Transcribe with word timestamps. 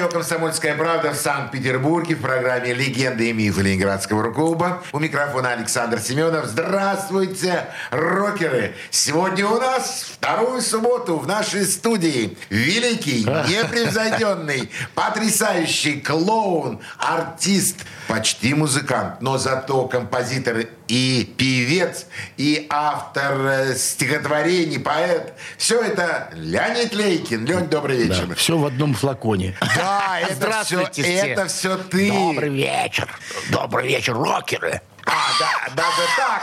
радио 0.00 0.08
«Комсомольская 0.08 0.76
правда» 0.76 1.12
в 1.12 1.16
Санкт-Петербурге 1.16 2.14
в 2.14 2.22
программе 2.22 2.72
«Легенды 2.72 3.28
и 3.28 3.32
мифы 3.34 3.60
Ленинградского 3.60 4.22
рок-клуба». 4.22 4.82
У 4.92 4.98
микрофона 4.98 5.52
Александр 5.52 5.98
Семенов. 5.98 6.46
Здравствуйте, 6.46 7.66
рокеры! 7.90 8.74
Сегодня 8.90 9.46
у 9.46 9.60
нас 9.60 10.06
вторую 10.14 10.62
субботу 10.62 11.18
в 11.18 11.26
нашей 11.26 11.66
студии 11.66 12.38
великий, 12.48 13.24
непревзойденный, 13.24 14.70
потрясающий 14.94 16.00
клоун, 16.00 16.80
артист, 16.96 17.76
почти 18.08 18.54
музыкант, 18.54 19.20
но 19.20 19.36
зато 19.36 19.86
композитор 19.86 20.64
и 20.90 21.32
певец, 21.36 22.06
и 22.36 22.66
автор 22.68 23.46
э, 23.46 23.74
стихотворений, 23.76 24.80
поэт. 24.80 25.34
Все 25.56 25.80
это 25.80 26.30
Леонид 26.34 26.92
Лейкин. 26.92 27.46
Лень, 27.46 27.66
добрый 27.66 27.98
вечер. 27.98 28.26
Да, 28.26 28.34
все 28.34 28.58
в 28.58 28.66
одном 28.66 28.94
флаконе. 28.94 29.56
Да, 29.76 29.89
это 30.20 30.26
все, 30.26 30.34
Здравствуйте 30.34 31.02
все. 31.02 31.12
это 31.12 31.46
все 31.46 31.76
ты. 31.76 32.10
Добрый 32.10 32.50
вечер. 32.50 33.08
Добрый 33.50 33.88
вечер, 33.88 34.14
рокеры. 34.14 34.80
А, 35.06 35.12
да, 35.38 35.74
даже 35.74 36.08
так. 36.16 36.42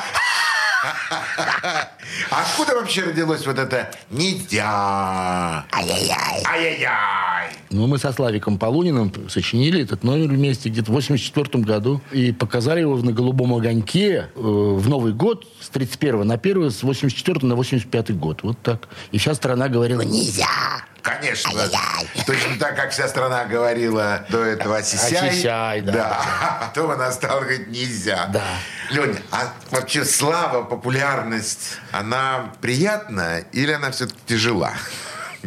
Откуда 2.30 2.76
вообще 2.76 3.04
родилось 3.04 3.46
вот 3.46 3.58
это 3.58 3.92
«Нельзя»? 4.10 5.66
Ай-яй-яй. 5.72 6.44
Ай-яй-яй. 6.46 7.50
Ну, 7.70 7.88
мы 7.88 7.98
со 7.98 8.12
Славиком 8.12 8.58
Полуниным 8.58 9.12
сочинили 9.30 9.84
этот 9.84 10.04
номер 10.04 10.30
вместе 10.30 10.70
где-то 10.70 10.92
в 10.92 10.96
84 10.96 11.64
году. 11.64 12.02
И 12.12 12.32
показали 12.32 12.82
его 12.82 12.98
на 12.98 13.12
«Голубом 13.12 13.54
огоньке» 13.54 14.30
э, 14.36 14.40
в 14.40 14.88
Новый 14.88 15.14
год 15.14 15.46
с 15.62 15.70
31 15.70 16.26
на 16.26 16.36
1, 16.36 16.72
с 16.72 16.84
84 16.84 17.46
на 17.46 17.56
85 17.56 18.18
год. 18.18 18.44
Вот 18.44 18.58
так. 18.62 18.88
И 19.12 19.18
вся 19.18 19.34
страна 19.34 19.68
говорила 19.70 20.02
«Нельзя». 20.02 20.48
Конечно. 21.08 21.52
Ай-яй-яй. 21.52 22.26
Точно 22.26 22.60
так, 22.60 22.76
как 22.76 22.92
вся 22.92 23.08
страна 23.08 23.46
говорила 23.46 24.26
до 24.30 24.44
этого 24.44 24.84
«Сисяй». 24.84 25.32
«Сисяй», 25.32 25.82
да. 25.82 26.20
А 26.42 26.66
потом 26.66 26.92
она 26.92 27.12
стала 27.12 27.42
говорить 27.42 27.68
«нельзя». 27.68 28.28
Да. 28.34 28.44
Леня, 28.92 29.22
а 29.32 29.54
вообще 29.72 30.04
слава, 30.04 30.64
популярность, 30.64 31.78
она 31.92 32.52
приятна 32.62 33.40
или 33.54 33.72
она 33.72 33.92
все-таки 33.92 34.20
тяжела? 34.26 34.74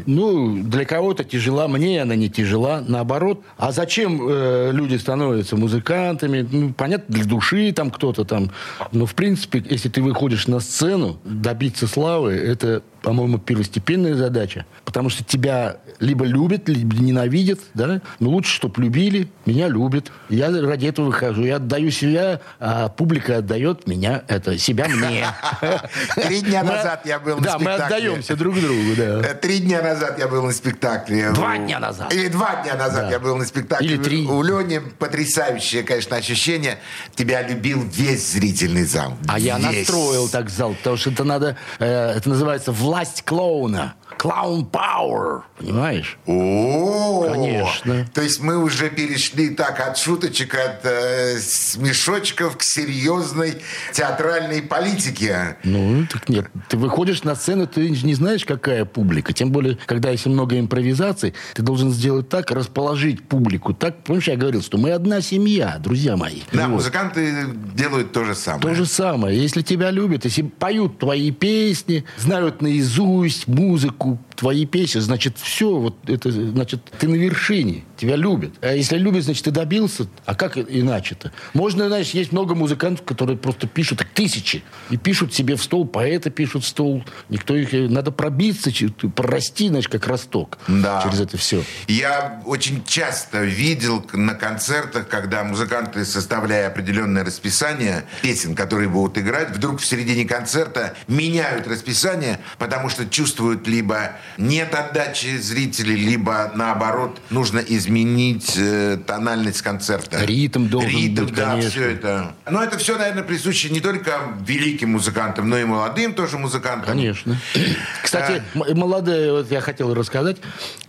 Ну, 0.07 0.63
для 0.63 0.85
кого-то 0.85 1.25
тяжела, 1.25 1.69
мне 1.69 2.03
она 2.03 2.15
не 2.15 2.31
тяжела, 2.31 2.83
наоборот. 2.87 3.43
А 3.59 3.73
зачем 3.73 4.21
э, 4.29 4.71
люди 4.73 4.97
становятся 4.97 5.57
музыкантами? 5.57 6.47
Ну, 6.51 6.73
понятно, 6.73 7.15
для 7.15 7.25
души 7.25 7.73
там 7.73 7.91
кто-то 7.91 8.25
там. 8.25 8.51
Но, 8.93 9.05
в 9.05 9.15
принципе, 9.15 9.63
если 9.69 9.89
ты 9.89 10.01
выходишь 10.01 10.47
на 10.47 10.61
сцену, 10.61 11.19
добиться 11.25 11.87
славы, 11.87 12.33
это, 12.35 12.83
по-моему, 13.03 13.39
первостепенная 13.39 14.15
задача. 14.15 14.67
Потому 14.85 15.09
что 15.09 15.25
тебя 15.25 15.77
либо 16.01 16.25
любят, 16.25 16.69
либо 16.69 16.97
ненавидят, 16.97 17.61
да? 17.75 18.01
Но 18.19 18.31
лучше, 18.31 18.55
чтобы 18.55 18.83
любили, 18.83 19.29
меня 19.47 19.69
любят. 19.69 20.13
Я 20.29 20.51
ради 20.51 20.87
этого 20.87 21.07
выхожу. 21.07 21.45
Я 21.45 21.57
отдаю 21.57 21.91
себя, 21.91 22.41
а 22.59 22.89
публика 22.89 23.39
отдает 23.39 23.87
меня, 23.87 24.23
это, 24.29 24.59
себя 24.59 24.89
мне. 24.89 25.27
Три 26.15 26.41
дня 26.43 26.63
назад 26.63 27.07
я 27.07 27.19
был 27.19 27.39
на 27.39 27.43
Да, 27.43 27.59
мы 27.59 27.65
спектакле. 27.65 27.97
отдаемся 27.97 28.37
друг 28.37 28.61
другу, 28.61 28.95
да. 28.97 29.21
Э, 29.21 29.35
Три 29.35 29.61
дня 29.61 29.83
назад 29.83 30.19
я 30.19 30.29
был 30.29 30.43
на 30.45 30.53
спектакле. 30.53 31.31
Два 31.31 31.57
дня 31.57 31.79
назад. 31.81 32.13
Или 32.13 32.29
два 32.29 32.63
дня 32.63 32.75
назад 32.77 33.11
я 33.11 33.19
был 33.19 33.37
на 33.37 33.45
спектакле. 33.45 33.87
Или 33.87 33.97
три. 33.97 34.27
У 34.27 34.43
Лени 34.43 34.81
потрясающее, 34.99 35.83
конечно, 35.83 36.17
ощущение. 36.17 36.79
Тебя 37.15 37.43
любил 37.43 37.83
весь 37.83 38.33
зрительный 38.33 38.85
зал. 38.85 39.17
А 39.29 39.39
я 39.39 39.59
настроил 39.59 40.29
так 40.29 40.51
зал, 40.51 40.75
потому 40.75 40.97
что 40.97 41.11
это 41.11 41.25
надо, 41.25 41.57
э, 41.79 41.87
это 42.17 42.29
называется 42.29 42.73
власть 42.73 42.90
клоуна. 43.23 43.95
Клоун 44.21 44.69
Power, 44.71 45.45
понимаешь? 45.59 46.19
О, 46.27 47.27
Конечно. 47.33 48.07
То 48.13 48.21
есть 48.21 48.43
мы 48.43 48.59
уже 48.59 48.91
перешли 48.91 49.49
так 49.49 49.81
от 49.81 49.97
шуточек, 49.97 50.55
от 50.57 50.85
э, 50.85 51.39
смешочков 51.39 52.59
к 52.59 52.63
серьезной 52.63 53.63
театральной 53.95 54.61
политике. 54.61 55.57
Ну, 55.65 56.07
так 56.13 56.29
нет. 56.29 56.49
Ты 56.69 56.77
выходишь 56.77 57.23
на 57.23 57.35
сцену, 57.35 57.67
ты 57.67 57.89
не 57.89 58.13
знаешь, 58.13 58.45
какая 58.45 58.85
публика. 58.85 59.33
Тем 59.33 59.53
более, 59.53 59.79
когда 59.87 60.11
есть 60.11 60.27
много 60.27 60.61
импровизаций, 60.61 61.33
ты 61.55 61.63
должен 61.63 61.91
сделать 61.91 62.29
так, 62.29 62.51
расположить 62.51 63.27
публику. 63.27 63.73
Так, 63.73 64.05
помнишь, 64.05 64.29
я 64.29 64.37
говорил, 64.37 64.61
что 64.61 64.77
мы 64.77 64.91
одна 64.91 65.23
семья, 65.23 65.79
друзья 65.79 66.19
мои. 66.19 66.43
Да, 66.53 66.65
Вот. 66.69 66.75
музыканты 66.75 67.47
делают 67.75 68.13
то 68.13 68.25
же 68.25 68.35
самое. 68.35 68.61
То 68.61 68.75
же 68.75 68.85
самое. 68.85 69.41
Если 69.41 69.63
тебя 69.63 69.91
любят, 69.91 70.27
если 70.27 70.43
поют 70.43 70.99
твои 70.99 71.31
песни, 71.31 72.05
знают 72.19 72.61
наизусть 72.61 73.49
музыку, 73.49 74.10
algo 74.11 74.30
твои 74.41 74.65
песни, 74.65 75.01
значит, 75.01 75.37
все, 75.39 75.71
вот 75.71 75.97
это, 76.09 76.31
значит, 76.33 76.81
ты 76.99 77.07
на 77.09 77.15
вершине, 77.15 77.85
тебя 77.99 78.17
любят. 78.17 78.53
А 78.63 78.73
если 78.73 78.97
любят, 78.97 79.25
значит, 79.25 79.45
ты 79.45 79.51
добился. 79.51 80.07
А 80.25 80.35
как 80.35 80.57
иначе-то? 80.57 81.31
Можно, 81.53 81.89
знаешь, 81.89 82.11
есть 82.13 82.33
много 82.33 82.55
музыкантов, 82.55 83.05
которые 83.05 83.37
просто 83.37 83.67
пишут, 83.67 83.99
так 83.99 84.09
тысячи, 84.09 84.63
и 84.89 84.97
пишут 84.97 85.35
себе 85.35 85.57
в 85.57 85.63
стол, 85.63 85.87
поэты 85.87 86.31
пишут 86.31 86.65
в 86.65 86.67
стол. 86.67 87.05
Никто 87.29 87.55
их... 87.55 87.71
Надо 87.91 88.13
пробиться, 88.13 88.71
прорасти, 89.15 89.69
знаешь, 89.69 89.89
как 89.89 90.07
росток 90.07 90.57
Да. 90.69 91.03
через 91.05 91.21
это 91.21 91.37
все. 91.37 91.63
Я 91.87 92.43
очень 92.47 92.83
часто 92.85 93.43
видел 93.45 94.03
на 94.15 94.33
концертах, 94.33 95.07
когда 95.09 95.45
музыканты, 95.45 96.07
составляя 96.07 96.69
определенное 96.69 97.25
расписание 97.25 98.05
песен, 98.23 98.55
которые 98.55 98.89
будут 98.89 99.19
играть, 99.19 99.51
вдруг 99.55 99.81
в 99.81 99.85
середине 99.85 100.25
концерта 100.25 100.95
меняют 101.09 101.69
расписание, 101.69 102.41
потому 102.59 102.89
что 102.89 103.05
чувствуют 103.07 103.69
либо 103.69 104.13
нет 104.39 104.75
отдачи 104.75 105.37
зрителей, 105.39 105.97
либо 105.97 106.51
наоборот 106.55 107.21
нужно 107.31 107.59
изменить 107.59 108.55
э, 108.57 108.99
тональность 109.07 109.63
концерта. 109.63 110.25
Ритм 110.25 110.69
должен 110.69 110.91
Ритм, 110.91 111.25
быть, 111.27 111.35
да, 111.35 111.51
конечно. 111.51 111.71
все 111.71 111.91
это. 111.91 112.35
Но 112.51 112.63
это 112.63 112.79
все, 112.79 112.97
наверное, 112.99 113.23
присуще 113.23 113.71
не 113.71 113.81
только 113.81 114.21
великим 114.47 114.93
музыкантам, 114.93 115.49
но 115.49 115.59
и 115.59 115.65
молодым 115.65 116.15
тоже 116.15 116.39
музыкантам. 116.39 116.87
Конечно. 116.91 117.37
Кстати, 118.03 118.43
м- 118.55 118.79
молодые, 118.79 119.33
вот 119.33 119.51
я 119.51 119.61
хотел 119.61 119.95
рассказать, 119.95 120.39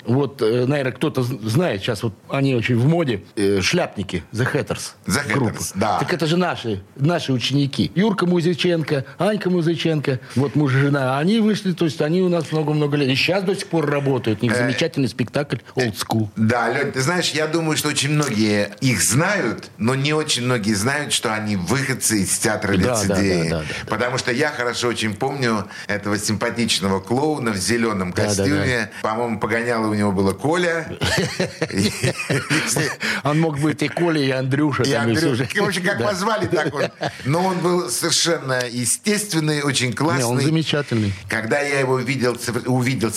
вот, 0.05 0.41
э, 0.41 0.65
наверное, 0.65 0.91
кто-то 0.93 1.21
знает, 1.23 1.81
сейчас 1.81 2.03
вот 2.03 2.13
они 2.29 2.55
очень 2.55 2.75
в 2.75 2.87
моде, 2.87 3.23
э, 3.35 3.61
шляпники, 3.61 4.23
The 4.33 4.51
Hatters. 4.51 4.93
The 5.05 5.27
Hatters, 5.27 5.33
группа. 5.33 5.59
да. 5.75 5.99
Так 5.99 6.13
это 6.13 6.25
же 6.25 6.37
наши, 6.37 6.81
наши 6.95 7.31
ученики. 7.33 7.91
Юрка 7.95 8.25
Музыченко, 8.25 9.05
Анька 9.19 9.49
Музыченко, 9.49 10.19
вот 10.35 10.55
муж 10.55 10.73
и 10.73 10.77
жена. 10.77 11.19
Они 11.19 11.39
вышли, 11.39 11.73
то 11.73 11.85
есть 11.85 12.01
они 12.01 12.21
у 12.21 12.29
нас 12.29 12.51
много-много 12.51 12.97
лет. 12.97 13.09
И 13.09 13.15
сейчас 13.31 13.43
до 13.43 13.55
сих 13.55 13.67
пор 13.67 13.89
работают. 13.89 14.41
У 14.41 14.45
них 14.45 14.55
замечательный 14.55 15.07
спектакль 15.07 15.57
Old 15.75 15.95
School. 15.95 16.27
Да, 16.35 16.69
Лёнь, 16.69 16.91
ты 16.91 17.01
знаешь, 17.01 17.29
я 17.31 17.47
думаю, 17.47 17.77
что 17.77 17.87
очень 17.89 18.11
многие 18.11 18.71
их 18.81 19.01
знают, 19.01 19.69
но 19.77 19.95
не 19.95 20.13
очень 20.13 20.43
многие 20.43 20.73
знают, 20.73 21.13
что 21.13 21.33
они 21.33 21.55
выходцы 21.55 22.21
из 22.23 22.37
театра 22.37 22.75
Да, 22.77 23.01
лицедеи. 23.01 23.49
да, 23.49 23.49
да, 23.49 23.61
да, 23.61 23.61
да. 23.61 23.89
Потому 23.89 24.17
что 24.17 24.31
я 24.33 24.49
хорошо 24.49 24.89
очень 24.89 25.13
помню 25.13 25.67
этого 25.87 26.17
симпатичного 26.17 26.99
клоуна 26.99 27.51
в 27.51 27.57
зеленом 27.57 28.11
Да, 28.11 28.23
да, 28.23 28.27
костюме. 28.27 28.91
По-моему, 29.01 29.39
погоняло 29.39 29.87
у 29.87 29.93
него 29.93 30.11
было 30.11 30.33
Коля. 30.33 30.97
Он 33.23 33.39
мог 33.39 33.59
быть 33.59 33.81
и 33.83 33.87
Коля, 33.87 34.21
и 34.21 34.31
Андрюша. 34.31 34.83
И 34.83 34.93
Андрюша. 34.93 35.47
В 35.55 35.63
общем, 35.67 35.83
как 35.83 35.99
Да. 35.99 36.05
вас 36.05 36.17
звали, 36.19 36.47
так 36.47 36.73
он. 36.73 36.83
Но 37.25 37.45
он 37.45 37.59
был 37.59 37.89
совершенно 37.89 38.61
естественный, 38.69 39.61
очень 39.61 39.93
классный. 39.93 40.25
он 40.25 40.41
замечательный. 40.41 41.13
Когда 41.29 41.61
я 41.61 41.79
его 41.79 41.93
увидел 41.93 42.35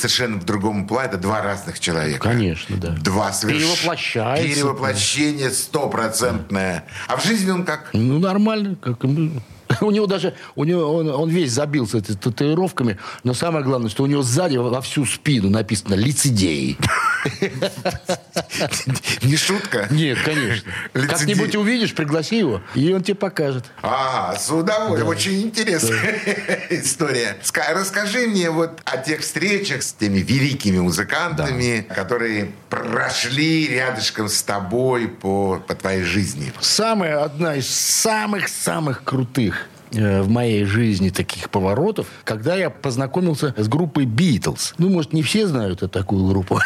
совершенно 0.09 0.38
в 0.38 0.44
другом 0.44 0.87
плане, 0.87 1.09
это 1.09 1.19
два 1.19 1.41
разных 1.41 1.81
человека. 1.81 2.20
Конечно, 2.29 2.76
да. 2.76 2.90
Два 2.90 3.31
соверш- 3.31 3.52
Перевоплощается. 3.58 4.46
Перевоплощение 4.46 5.50
стопроцентное. 5.50 6.84
А 7.08 7.17
в 7.17 7.25
жизни 7.25 7.50
он 7.50 7.64
как? 7.64 7.90
Ну, 7.94 8.19
нормально. 8.19 8.76
Как... 8.76 9.02
и. 9.05 9.31
У 9.81 9.91
него 9.91 10.06
даже, 10.06 10.35
у 10.56 10.65
него, 10.65 10.94
он, 10.94 11.09
он 11.09 11.29
весь 11.31 11.53
забился 11.53 11.99
эти 11.99 12.12
татуировками, 12.12 12.99
но 13.23 13.35
самое 13.35 13.65
главное, 13.65 13.91
что 13.91 14.03
у 14.03 14.06
него 14.06 14.23
сзади 14.23 14.56
во 14.56 14.81
всю 14.81 15.05
спину 15.06 15.50
написано 15.50 15.94
«лицедей». 15.94 16.79
Не 19.23 19.37
шутка? 19.37 19.87
Нет, 19.91 20.19
конечно. 20.25 20.71
Как-нибудь 20.93 21.56
увидишь, 21.56 21.94
пригласи 21.94 22.38
его, 22.38 22.62
и 22.75 22.93
он 22.93 23.03
тебе 23.03 23.15
покажет. 23.15 23.65
А, 23.82 24.37
с 24.37 24.50
удовольствием. 24.50 25.09
Очень 25.09 25.43
интересная 25.43 26.20
история. 26.70 27.37
Ска- 27.43 27.73
Расскажи 27.75 28.27
мне 28.27 28.50
вот 28.50 28.81
о 28.85 28.99
тех 28.99 29.20
встречах 29.20 29.82
с 29.82 29.93
теми 29.93 30.19
великими 30.19 30.79
музыкантами, 30.79 31.87
которые 31.94 32.53
прошли 32.69 33.69
рядышком 33.69 34.29
с 34.29 34.43
тобой 34.43 35.09
по, 35.09 35.62
по 35.67 35.75
твоей 35.75 36.03
жизни. 36.03 36.53
Самая, 36.61 37.23
одна 37.23 37.56
из 37.56 37.69
самых-самых 37.69 39.05
крутых 39.05 39.63
в 39.94 40.29
моей 40.29 40.64
жизни 40.64 41.11
таких 41.11 41.50
поворотов, 41.50 42.06
когда 42.25 42.55
я 42.55 42.70
познакомился 42.70 43.55
с 43.56 43.69
группой 43.69 44.05
Beatles. 44.05 44.75
Ну, 44.79 44.88
может, 44.91 45.12
не 45.12 45.23
все 45.23 45.46
знают 45.46 45.79
эту 45.79 45.88
такую 45.88 46.26
группу. 46.26 46.58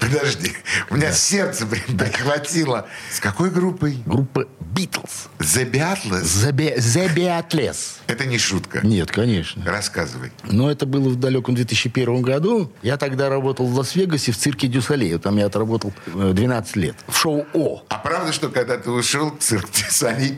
Подожди. 0.00 0.52
У 0.90 0.96
меня 0.96 1.12
сердце 1.12 1.66
прихватило. 1.66 2.86
С 3.10 3.20
какой 3.20 3.50
группой? 3.50 3.98
Группа 4.06 4.46
Beatles. 4.74 5.28
The 5.38 5.70
Beatles? 5.70 6.22
The, 6.22 6.52
Be- 6.52 6.76
The 6.78 7.14
Beatles. 7.14 7.96
Это 8.06 8.24
не 8.24 8.38
шутка. 8.38 8.80
Нет, 8.86 9.10
конечно. 9.10 9.64
Рассказывай. 9.64 10.32
Но 10.44 10.70
это 10.70 10.86
было 10.86 11.08
в 11.08 11.16
далеком 11.16 11.54
2001 11.54 12.22
году. 12.22 12.72
Я 12.82 12.96
тогда 12.96 13.28
работал 13.28 13.66
в 13.66 13.74
Лас-Вегасе 13.76 14.32
в 14.32 14.36
цирке 14.38 14.68
Дю 14.68 14.85
Солей. 14.85 15.18
Там 15.18 15.36
я 15.36 15.46
отработал 15.46 15.92
э, 16.14 16.32
12 16.34 16.76
лет. 16.76 16.96
В 17.08 17.16
шоу 17.16 17.46
O. 17.52 17.82
А 17.88 17.98
правда, 17.98 18.32
что 18.32 18.48
когда 18.48 18.76
ты 18.78 18.90
ушел, 18.90 19.30
цирк 19.38 19.70
Дю 19.72 19.94
Солей 19.94 20.30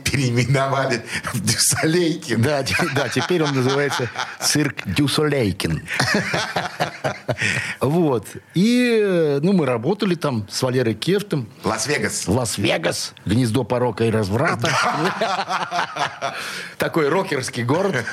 переименовали 0.55 1.03
в 1.33 1.39
Дю 1.41 1.66
Солейкин? 1.66 2.41
Да, 2.41 2.63
да, 2.95 3.09
теперь 3.09 3.43
он 3.43 3.53
называется 3.53 4.09
цирк 4.39 4.75
Дю 4.85 5.09
Солейкин. 5.09 5.81
Вот. 7.81 8.27
И, 8.53 9.39
ну, 9.41 9.53
мы 9.53 9.65
работали 9.65 10.15
там 10.15 10.47
с 10.49 10.61
Валерой 10.61 10.95
Кефтом. 10.95 11.47
Лас-Вегас. 11.63 12.27
Лас-Вегас, 12.27 13.13
гнездо 13.25 13.63
порока 13.63 14.05
и 14.05 14.09
разврата. 14.09 14.71
Такой 16.77 17.09
рокерский 17.09 17.63
город. 17.63 18.05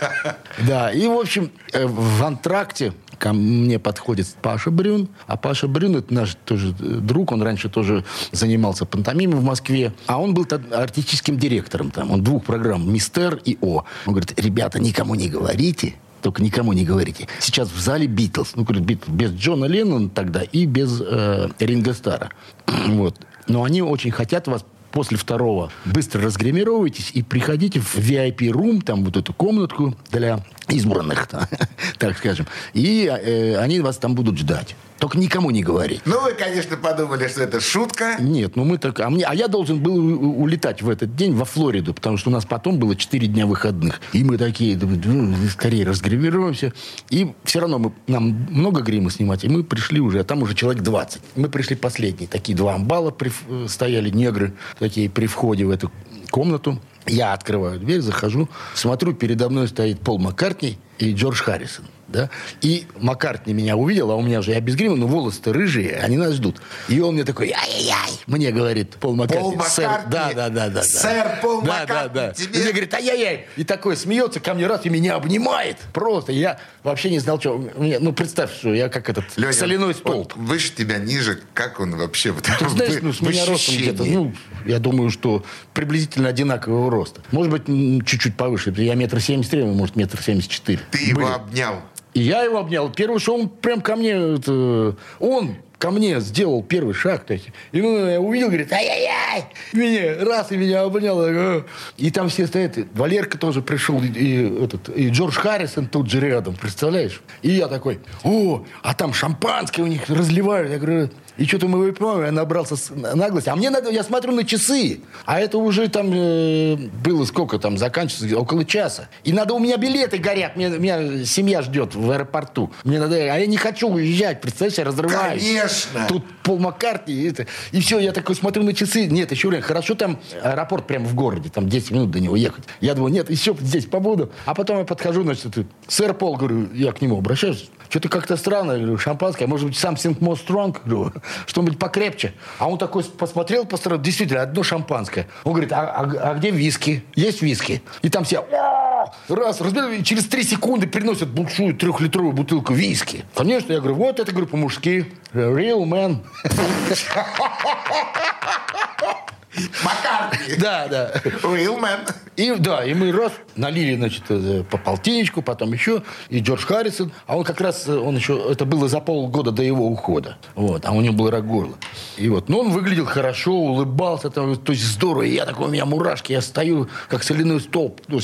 Да, 0.58 0.90
и, 0.90 1.06
в 1.06 1.18
общем, 1.18 1.50
э, 1.72 1.86
в 1.86 2.22
антракте 2.22 2.92
ко 3.22 3.32
мне 3.32 3.78
подходит 3.78 4.26
Паша 4.42 4.72
Брюн. 4.72 5.08
А 5.28 5.36
Паша 5.36 5.68
Брюн, 5.68 5.96
это 5.96 6.12
наш 6.12 6.36
тоже 6.44 6.72
друг, 6.72 7.30
он 7.30 7.40
раньше 7.42 7.68
тоже 7.68 8.04
занимался 8.32 8.84
пантомимой 8.84 9.38
в 9.38 9.44
Москве. 9.44 9.92
А 10.06 10.20
он 10.20 10.34
был 10.34 10.44
артистическим 10.72 11.38
директором 11.38 11.92
там. 11.92 12.10
Он 12.10 12.22
двух 12.32 12.44
программ 12.44 12.90
«Mystère» 12.90 13.38
и 13.44 13.58
«O». 13.60 13.84
Он 14.06 14.14
говорит, 14.14 14.32
ребята, 14.40 14.80
никому 14.80 15.14
не 15.14 15.28
говорите, 15.28 15.96
только 16.22 16.42
никому 16.42 16.72
не 16.72 16.82
говорите. 16.82 17.28
Сейчас 17.40 17.70
в 17.70 17.78
зале 17.78 18.06
Битлз. 18.06 18.52
Ну, 18.56 18.64
говорит, 18.64 18.84
Битлз 18.84 19.08
без 19.08 19.32
Джона 19.32 19.66
Леннона 19.66 20.08
тогда 20.08 20.40
и 20.40 20.64
без 20.64 21.02
э, 21.02 21.50
Ринго 21.58 21.92
Стара. 21.92 22.30
вот. 22.86 23.20
Но 23.48 23.64
они 23.64 23.82
очень 23.82 24.10
хотят 24.10 24.48
вас 24.48 24.64
после 24.92 25.18
второго 25.18 25.70
быстро 25.84 26.22
разгримируйтесь 26.22 27.10
и 27.12 27.22
приходите 27.22 27.80
в 27.80 27.96
VIP-рум, 27.96 28.80
там 28.80 29.04
вот 29.04 29.18
эту 29.18 29.34
комнатку 29.34 29.94
для 30.10 30.40
избранных, 30.68 31.28
так 31.98 32.18
скажем. 32.18 32.46
И 32.74 33.06
э, 33.06 33.56
они 33.56 33.80
вас 33.80 33.96
там 33.98 34.14
будут 34.14 34.38
ждать. 34.38 34.76
Только 35.02 35.18
никому 35.18 35.50
не 35.50 35.64
говорить. 35.64 36.00
Ну, 36.04 36.22
вы, 36.22 36.32
конечно, 36.32 36.76
подумали, 36.76 37.26
что 37.26 37.42
это 37.42 37.58
шутка. 37.58 38.18
Нет, 38.20 38.54
ну 38.54 38.62
мы 38.62 38.78
так... 38.78 39.00
А, 39.00 39.10
мне, 39.10 39.24
а 39.24 39.34
я 39.34 39.48
должен 39.48 39.80
был 39.80 39.96
улетать 40.40 40.80
в 40.80 40.88
этот 40.88 41.16
день 41.16 41.34
во 41.34 41.44
Флориду, 41.44 41.92
потому 41.92 42.16
что 42.18 42.30
у 42.30 42.32
нас 42.32 42.44
потом 42.44 42.78
было 42.78 42.94
4 42.94 43.26
дня 43.26 43.46
выходных. 43.46 44.00
И 44.12 44.22
мы 44.22 44.38
такие, 44.38 44.78
ну, 44.78 45.34
скорее 45.50 45.84
разгримируемся. 45.86 46.72
И 47.10 47.32
все 47.42 47.58
равно 47.58 47.80
мы, 47.80 47.92
нам 48.06 48.46
много 48.48 48.80
грима 48.82 49.10
снимать, 49.10 49.42
и 49.42 49.48
мы 49.48 49.64
пришли 49.64 49.98
уже, 49.98 50.20
а 50.20 50.24
там 50.24 50.40
уже 50.40 50.54
человек 50.54 50.84
20. 50.84 51.20
Мы 51.34 51.48
пришли 51.48 51.74
последние. 51.74 52.28
Такие 52.28 52.56
два 52.56 52.76
амбала 52.76 53.10
при 53.10 53.32
э, 53.48 53.66
стояли, 53.68 54.08
негры, 54.08 54.54
такие 54.78 55.10
при 55.10 55.26
входе 55.26 55.64
в 55.64 55.70
эту 55.70 55.90
комнату. 56.32 56.80
Я 57.06 57.32
открываю 57.34 57.78
дверь, 57.78 58.00
захожу, 58.00 58.48
смотрю, 58.74 59.14
передо 59.14 59.48
мной 59.48 59.68
стоит 59.68 60.00
Пол 60.00 60.18
Маккартни 60.18 60.78
и 60.98 61.12
Джордж 61.14 61.42
Харрисон. 61.42 61.84
Да? 62.12 62.30
И 62.60 62.86
Маккартни 63.00 63.52
меня 63.54 63.76
увидел, 63.76 64.10
а 64.10 64.16
у 64.16 64.22
меня 64.22 64.42
же 64.42 64.52
я 64.52 64.60
без 64.60 64.76
грима, 64.76 64.96
но 64.96 65.06
волосы-то 65.06 65.52
рыжие, 65.52 65.96
они 66.02 66.16
нас 66.16 66.34
ждут. 66.34 66.60
И 66.88 67.00
он 67.00 67.14
мне 67.14 67.24
такой, 67.24 67.50
ай-яй-яй, 67.50 68.10
мне 68.26 68.50
говорит 68.52 68.90
Пол 68.96 69.14
Маккартни. 69.16 69.56
Пол 69.56 69.62
«Сэр, 69.64 69.88
Маккартни? 69.88 70.12
Да, 70.12 70.32
да, 70.34 70.48
да, 70.50 70.68
да. 70.68 70.70
да. 70.70 70.82
Сэр 70.82 71.38
Пол 71.40 71.62
да, 71.62 71.80
Маккартни 71.80 72.14
Да, 72.14 72.26
да, 72.28 72.32
тебе? 72.34 72.58
И 72.58 72.62
мне 72.62 72.70
говорит, 72.70 72.94
ай-яй-яй. 72.94 73.46
И 73.56 73.64
такой 73.64 73.96
смеется 73.96 74.40
ко 74.40 74.54
мне 74.54 74.66
раз 74.66 74.84
и 74.84 74.90
меня 74.90 75.14
обнимает. 75.16 75.78
Просто. 75.92 76.32
Я 76.32 76.58
вообще 76.82 77.10
не 77.10 77.18
знал, 77.18 77.40
что... 77.40 77.56
Мне- 77.76 77.98
Ну, 77.98 78.12
представь, 78.12 78.52
что 78.54 78.74
я 78.74 78.88
как 78.88 79.08
этот 79.08 79.24
Лёня, 79.36 79.52
соляной 79.52 79.94
столб. 79.94 80.34
он 80.36 80.44
выше 80.44 80.72
тебя, 80.74 80.98
ниже. 80.98 81.40
Как 81.54 81.80
он 81.80 81.96
вообще? 81.96 82.32
вот 82.32 82.44
Ты 82.58 82.68
знаешь, 82.68 82.98
ну, 83.00 83.12
с 83.12 83.20
меня 83.20 83.46
ростом 83.46 83.74
где-то, 83.76 84.04
ну, 84.04 84.32
я 84.66 84.78
думаю, 84.78 85.10
что 85.10 85.44
приблизительно 85.72 86.28
одинакового 86.28 86.90
роста. 86.90 87.22
Может 87.30 87.50
быть, 87.52 88.06
чуть-чуть 88.06 88.36
повыше. 88.36 88.72
Я 88.76 88.94
метр 88.94 89.20
семьдесят 89.20 89.50
три, 89.52 89.62
может, 89.64 89.96
метр 89.96 90.20
семьдесят 90.22 90.50
четыре. 90.50 90.80
Ты 90.90 90.98
его 91.04 91.26
обнял. 91.32 91.80
И 92.14 92.20
я 92.20 92.42
его 92.42 92.58
обнял. 92.58 92.90
Первый, 92.90 93.18
что 93.20 93.34
он 93.34 93.48
прям 93.48 93.80
ко 93.80 93.96
мне, 93.96 94.10
это, 94.10 94.96
он 95.18 95.56
ко 95.82 95.90
мне 95.90 96.20
сделал 96.20 96.62
первый 96.62 96.94
шаг. 96.94 97.24
То 97.24 97.32
есть, 97.32 97.48
и 97.72 97.80
ну, 97.80 98.06
я 98.06 98.20
увидел, 98.20 98.48
говорит, 98.48 98.72
ай-яй-яй! 98.72 99.46
Меня, 99.72 100.24
раз, 100.24 100.52
и 100.52 100.56
меня 100.56 100.84
обнял. 100.84 101.16
Говорю, 101.16 101.64
И 101.96 102.10
там 102.10 102.28
все 102.28 102.46
стоят. 102.46 102.78
И 102.78 102.86
Валерка 102.94 103.36
тоже 103.36 103.62
пришел, 103.62 104.00
и, 104.00 104.06
и 104.06 104.64
этот, 104.64 104.88
и 104.90 105.08
Джордж 105.08 105.34
Харрисон 105.34 105.88
тут 105.88 106.08
же 106.08 106.20
рядом, 106.20 106.54
представляешь? 106.54 107.20
И 107.42 107.50
я 107.50 107.66
такой, 107.66 107.98
о, 108.22 108.64
а 108.82 108.94
там 108.94 109.12
шампанское 109.12 109.82
у 109.82 109.88
них 109.88 110.08
разливают. 110.08 110.70
Я 110.70 110.78
говорю, 110.78 111.10
и 111.36 111.44
что-то 111.46 111.66
мы 111.68 111.78
выпиваем, 111.78 112.24
я 112.26 112.32
набрался 112.32 112.76
наглости. 112.94 113.48
А 113.48 113.56
мне 113.56 113.70
надо, 113.70 113.90
я 113.90 114.02
смотрю 114.02 114.32
на 114.32 114.44
часы, 114.44 115.00
а 115.24 115.40
это 115.40 115.58
уже 115.58 115.88
там 115.88 116.10
э, 116.12 116.76
было 117.04 117.24
сколько 117.24 117.58
там, 117.58 117.78
заканчивается, 117.78 118.38
около 118.38 118.64
часа. 118.64 119.08
И 119.24 119.32
надо, 119.32 119.54
у 119.54 119.58
меня 119.58 119.76
билеты 119.76 120.18
горят, 120.18 120.56
мне- 120.56 120.68
меня 120.68 121.24
семья 121.24 121.62
ждет 121.62 121.94
в 121.94 122.10
аэропорту. 122.10 122.70
Мне 122.84 122.98
надо, 123.00 123.16
а 123.16 123.38
я 123.38 123.46
не 123.46 123.56
хочу 123.56 123.88
уезжать, 123.88 124.40
представляешь, 124.40 124.78
я 124.78 124.84
разрываюсь. 124.84 125.42
Конечно. 125.42 126.06
Тут 126.08 126.24
Пол 126.42 126.58
Маккартни, 126.58 127.14
и, 127.14 127.28
это, 127.30 127.46
и 127.70 127.80
все, 127.80 127.98
я 127.98 128.12
такой 128.12 128.34
смотрю 128.34 128.62
на 128.64 128.74
часы, 128.74 129.06
нет, 129.06 129.30
еще 129.30 129.48
время, 129.48 129.62
хорошо 129.62 129.94
там 129.94 130.18
аэропорт 130.42 130.86
прямо 130.86 131.06
в 131.06 131.14
городе, 131.14 131.48
там 131.50 131.68
10 131.68 131.90
минут 131.92 132.10
до 132.10 132.20
него 132.20 132.36
ехать. 132.36 132.64
Я 132.80 132.94
думаю, 132.94 133.12
нет, 133.12 133.30
еще 133.30 133.56
здесь 133.60 133.86
побуду. 133.86 134.30
А 134.44 134.54
потом 134.54 134.78
я 134.78 134.84
подхожу, 134.84 135.22
значит, 135.22 135.54
сэр 135.88 136.14
Пол, 136.14 136.36
говорю, 136.36 136.68
я 136.74 136.92
к 136.92 137.00
нему 137.00 137.18
обращаюсь, 137.18 137.70
что-то 137.88 138.08
как-то 138.08 138.36
странно, 138.36 138.72
я 138.72 138.78
говорю, 138.78 138.98
шампанское, 138.98 139.46
может 139.46 139.66
быть, 139.68 139.76
something 139.76 140.18
more 140.18 140.38
strong, 140.38 140.76
говорю, 140.84 141.12
что-нибудь 141.46 141.78
покрепче. 141.78 142.34
А 142.58 142.68
он 142.68 142.78
такой 142.78 143.04
посмотрел 143.04 143.64
по 143.64 143.76
сторонам, 143.76 144.02
действительно, 144.02 144.42
одно 144.42 144.62
шампанское. 144.62 145.26
Он 145.44 145.52
говорит, 145.52 145.72
а, 145.72 145.90
а- 145.90 146.30
а 146.30 146.34
где 146.34 146.50
виски? 146.50 147.04
Есть 147.14 147.42
виски? 147.42 147.82
И 148.02 148.08
там 148.08 148.24
все 148.24 148.40
«О!» 148.40 149.12
раз, 149.28 149.60
разбили, 149.60 150.02
через 150.02 150.26
три 150.26 150.44
секунды 150.44 150.86
приносят 150.86 151.28
большую 151.28 151.74
трехлитровую 151.74 152.32
бутылку 152.32 152.72
виски. 152.72 153.24
Конечно, 153.34 153.72
я 153.72 153.80
говорю, 153.80 153.96
вот 153.96 154.20
это, 154.20 154.30
говорю, 154.30 154.46
по-мужски. 154.46 155.12
Real 155.32 155.84
man. 155.84 156.18
Маккартни. 159.84 160.56
Да, 160.56 160.86
да. 160.88 161.12
Уилмен. 161.42 162.00
И 162.36 162.54
да, 162.58 162.84
и 162.84 162.94
мы 162.94 163.12
раз 163.12 163.32
налили, 163.56 163.96
значит, 163.96 164.24
э, 164.30 164.64
по 164.70 164.78
полтинничку, 164.78 165.42
потом 165.42 165.72
еще, 165.72 166.02
и 166.30 166.40
Джордж 166.40 166.64
Харрисон, 166.64 167.12
а 167.26 167.36
он 167.36 167.44
как 167.44 167.60
раз, 167.60 167.86
э, 167.86 167.94
он 167.94 168.16
еще, 168.16 168.42
это 168.50 168.64
было 168.64 168.88
за 168.88 169.00
полгода 169.00 169.50
до 169.50 169.62
его 169.62 169.86
ухода, 169.86 170.38
вот, 170.54 170.86
а 170.86 170.92
у 170.92 171.02
него 171.02 171.14
был 171.14 171.30
рак 171.30 171.46
горла. 171.46 171.74
И 172.16 172.30
вот, 172.30 172.48
но 172.48 172.60
он 172.60 172.70
выглядел 172.70 173.04
хорошо, 173.04 173.52
улыбался, 173.52 174.30
там, 174.30 174.56
то 174.56 174.72
есть 174.72 174.84
здорово, 174.84 175.22
и 175.22 175.34
я 175.34 175.44
такой, 175.44 175.66
у 175.66 175.70
меня 175.70 175.84
мурашки, 175.84 176.32
я 176.32 176.40
стою, 176.40 176.88
как 177.08 177.22
соляной 177.22 177.60
столб. 177.60 178.00
Ну, 178.08 178.18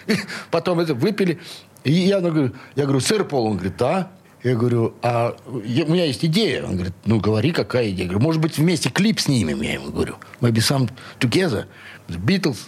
Потом 0.50 0.80
это 0.80 0.94
выпили, 0.94 1.38
и 1.84 1.92
я 1.92 2.20
ну, 2.20 2.30
говорю, 2.30 2.54
я 2.76 2.84
говорю, 2.84 3.00
сэр 3.00 3.24
Пол, 3.24 3.46
он 3.46 3.52
говорит, 3.54 3.76
да. 3.76 4.10
Я 4.42 4.54
говорю, 4.56 4.94
а 5.02 5.36
я- 5.64 5.84
у 5.84 5.90
меня 5.92 6.04
есть 6.06 6.24
идея. 6.24 6.64
Он 6.64 6.74
говорит, 6.74 6.94
ну 7.04 7.20
говори, 7.20 7.52
какая 7.52 7.90
идея. 7.90 8.04
Я 8.04 8.10
говорю, 8.10 8.24
может 8.24 8.40
быть, 8.40 8.56
вместе 8.56 8.88
клип 8.90 9.20
снимем, 9.20 9.60
я 9.60 9.74
ему 9.74 9.90
говорю. 9.90 10.16
Maybe 10.40 10.58
some 10.58 10.90
together. 11.18 11.66
The 12.08 12.18
Beatles, 12.18 12.58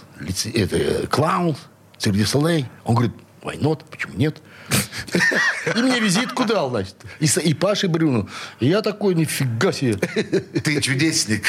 это, 0.55 1.07
Clowns, 1.07 1.57
Cirque 1.99 2.17
du 2.19 2.25
Soleil. 2.25 2.67
Он 2.85 2.95
говорит, 2.95 3.15
why 3.43 3.59
not? 3.61 3.85
Почему 3.91 4.15
нет? 4.17 4.41
И 5.77 5.79
мне 5.83 6.01
визитку 6.01 6.45
дал, 6.45 6.71
значит. 6.71 6.95
И, 7.21 7.27
и 7.41 7.55
Паше 7.55 7.89
Брюну. 7.89 8.29
И 8.61 8.67
я 8.69 8.83
такой, 8.83 9.15
нифига 9.15 9.73
себе. 9.73 9.95
Ты 9.97 10.81
чудесник. 10.81 11.45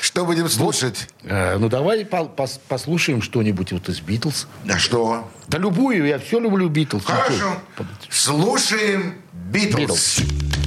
Что 0.00 0.24
будем 0.24 0.48
слушать? 0.48 1.08
Э, 1.22 1.56
Ну, 1.58 1.68
давай 1.68 2.04
по- 2.04 2.24
пос- 2.36 2.60
послушаем 2.68 3.22
что-нибудь 3.22 3.72
вот 3.72 3.88
из 3.88 4.00
Битлз. 4.00 4.46
А 4.68 4.78
что? 4.78 5.30
Да 5.48 5.58
любую, 5.58 6.06
я 6.06 6.18
все 6.18 6.40
люблю 6.40 6.68
Битлз. 6.68 7.04
Хорошо. 7.04 7.58
Слушаем 8.10 9.14
Битлз. 9.32 10.18
Here 10.20 10.65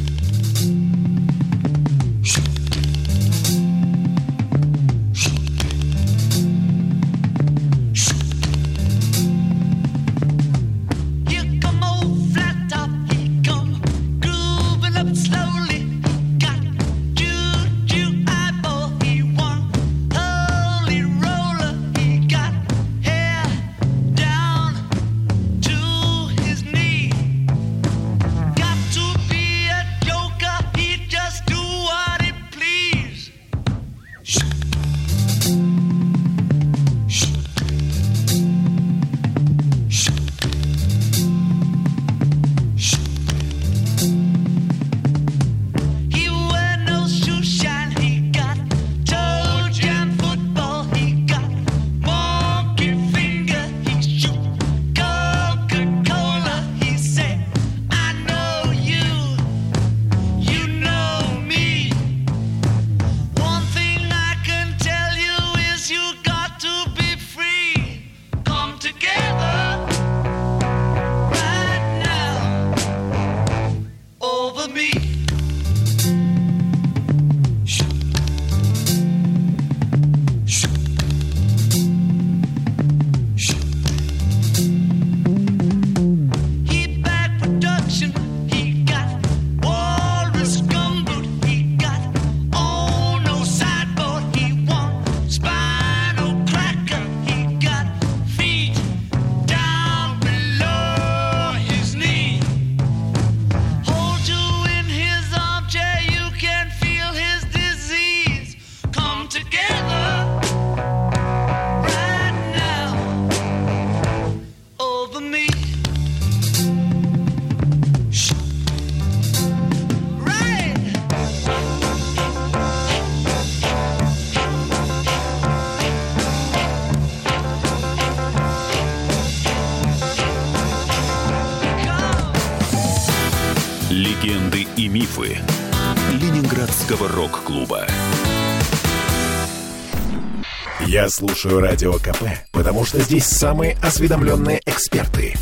Я 141.09 141.13
слушаю 141.13 141.59
Радио 141.59 141.93
КП, 141.93 142.21
потому 142.51 142.85
что 142.85 143.01
здесь 143.01 143.25
самые 143.25 143.75
осведомленные 143.81 144.61
эксперты. 144.63 145.33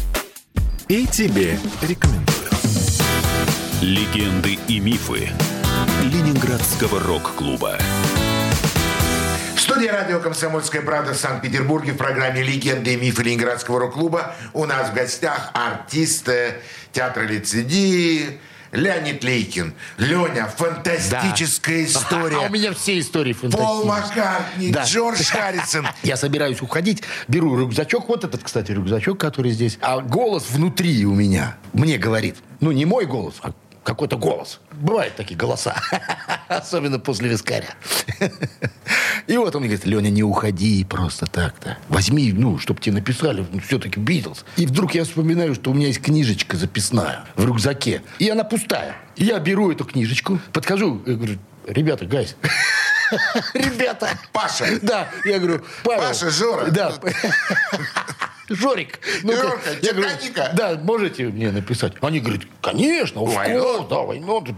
И 0.88 1.06
тебе 1.06 1.60
рекомендую. 1.82 2.50
Легенды 3.82 4.58
и 4.70 4.80
мифы 4.80 5.28
Ленинградского 6.04 7.02
рок-клуба. 7.02 7.78
В 9.58 9.60
студии 9.60 9.88
радио 9.88 10.22
«Комсомольская 10.22 10.84
правда» 10.84 11.12
в 11.12 11.18
Санкт-Петербурге 11.18 11.92
в 11.92 11.98
программе 11.98 12.44
«Легенды 12.44 12.94
и 12.94 12.96
мифы 12.96 13.24
Ленинградского 13.24 13.82
рок-клуба» 13.82 14.36
у 14.54 14.64
нас 14.64 14.92
в 14.92 14.94
гостях 14.94 15.52
артист 15.54 16.30
э, 16.30 16.62
театра 16.94 17.24
лицедии 17.24 18.40
Леонид 18.72 19.24
Лейкин. 19.24 19.74
Леня, 19.98 20.48
фантастическая 20.48 21.86
история. 21.86 22.38
А 22.48 22.48
у 22.48 22.50
меня 22.50 22.74
все 22.74 23.00
истории 23.00 23.34
Пол 23.34 23.50
фантастические. 23.52 23.86
Маккартни, 23.86 24.72
Да. 24.72 24.84
Джордж 24.84 25.24
Харрисон. 25.24 25.88
Я 26.04 26.18
собираюсь 26.18 26.62
уходить, 26.62 27.04
беру 27.28 27.58
рюкзачок, 27.58 28.08
вот 28.10 28.24
этот, 28.24 28.44
кстати, 28.44 28.72
рюкзачок, 28.72 29.20
который 29.20 29.52
здесь. 29.52 29.78
А 29.82 30.00
голос 30.00 30.46
внутри 30.50 31.06
у 31.06 31.14
меня 31.14 31.58
мне 31.74 31.98
говорит. 31.98 32.38
Ну, 32.60 32.72
не 32.72 32.86
мой 32.86 33.06
голос, 33.06 33.36
а 33.42 33.52
какой-то 33.84 34.18
голос. 34.18 34.60
Бывают 34.74 35.16
такие 35.16 35.36
голоса. 35.38 35.76
Особенно 36.50 37.00
после 37.00 37.30
вискаря. 37.30 37.70
И 39.28 39.36
вот 39.36 39.54
он 39.56 39.64
говорит, 39.64 39.86
Леня, 39.86 40.10
не 40.10 40.24
уходи 40.24 40.86
просто 40.86 41.26
так-то. 41.26 41.78
Возьми, 41.90 42.32
ну, 42.32 42.58
чтобы 42.60 42.80
тебе 42.80 42.96
написали, 42.96 43.46
ну, 43.52 43.60
все-таки 43.60 44.00
Битлз. 44.00 44.46
И 44.56 44.66
вдруг 44.66 44.96
я 44.96 45.04
вспоминаю, 45.04 45.54
что 45.54 45.72
у 45.72 45.74
меня 45.74 45.88
есть 45.88 46.02
книжечка 46.02 46.56
записная 46.56 47.26
в 47.36 47.46
рюкзаке. 47.46 48.02
И 48.20 48.30
она 48.30 48.46
пустая. 48.46 48.96
И 49.18 49.26
я 49.26 49.40
беру 49.40 49.70
эту 49.70 49.84
книжечку, 49.84 50.40
подхожу, 50.54 51.02
и 51.06 51.14
говорю, 51.14 51.38
ребята, 51.66 52.06
гайс, 52.06 52.38
ребята, 53.54 54.18
Паша. 54.32 54.80
да, 54.82 55.10
я 55.26 55.40
говорю. 55.40 55.62
Паша, 55.84 56.30
Жора. 56.30 56.72
Да. 56.72 56.94
Жорик. 58.50 59.00
ну-ка. 59.24 59.42
Жорка, 59.42 59.70
Я 59.82 59.94
говорю. 59.94 60.10
Да, 60.54 60.80
можете 60.82 61.26
мне 61.26 61.52
написать? 61.52 61.94
Они 62.02 62.20
говорят, 62.20 62.44
конечно, 62.62 63.20
course, 63.20 63.88
да? 63.90 63.98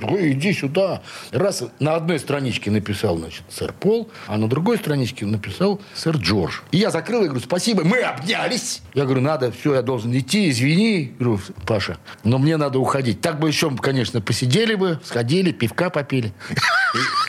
Ой, 0.08 0.32
иди 0.34 0.54
сюда. 0.54 1.02
Раз 1.32 1.64
на 1.80 1.96
одной 1.96 2.20
страничке 2.20 2.70
написал, 2.72 3.18
значит, 3.18 3.44
сэр 3.50 3.74
Пол, 3.74 4.10
а 4.28 4.38
на 4.38 4.48
другой 4.48 4.78
страничке 4.78 5.26
написал 5.26 5.82
сэр 5.96 6.18
Джордж. 6.18 6.60
И 6.72 6.78
я 6.78 6.92
закрыл, 6.92 7.22
я 7.22 7.28
говорю, 7.28 7.44
спасибо, 7.44 7.84
мы 7.84 8.00
обнялись. 8.02 8.82
Я 8.94 9.06
говорю, 9.06 9.22
надо, 9.22 9.52
все, 9.52 9.74
я 9.76 9.82
должен 9.82 10.16
идти, 10.18 10.50
извини. 10.50 11.16
Говорю, 11.18 11.42
Паша, 11.66 11.98
но 12.24 12.38
мне 12.38 12.58
надо 12.58 12.80
уходить. 12.80 13.22
Так 13.22 13.40
бы 13.40 13.48
еще, 13.48 13.76
конечно, 13.76 14.22
посидели 14.22 14.76
бы, 14.76 15.00
сходили, 15.04 15.52
пивка 15.52 15.90
попили. 15.90 16.32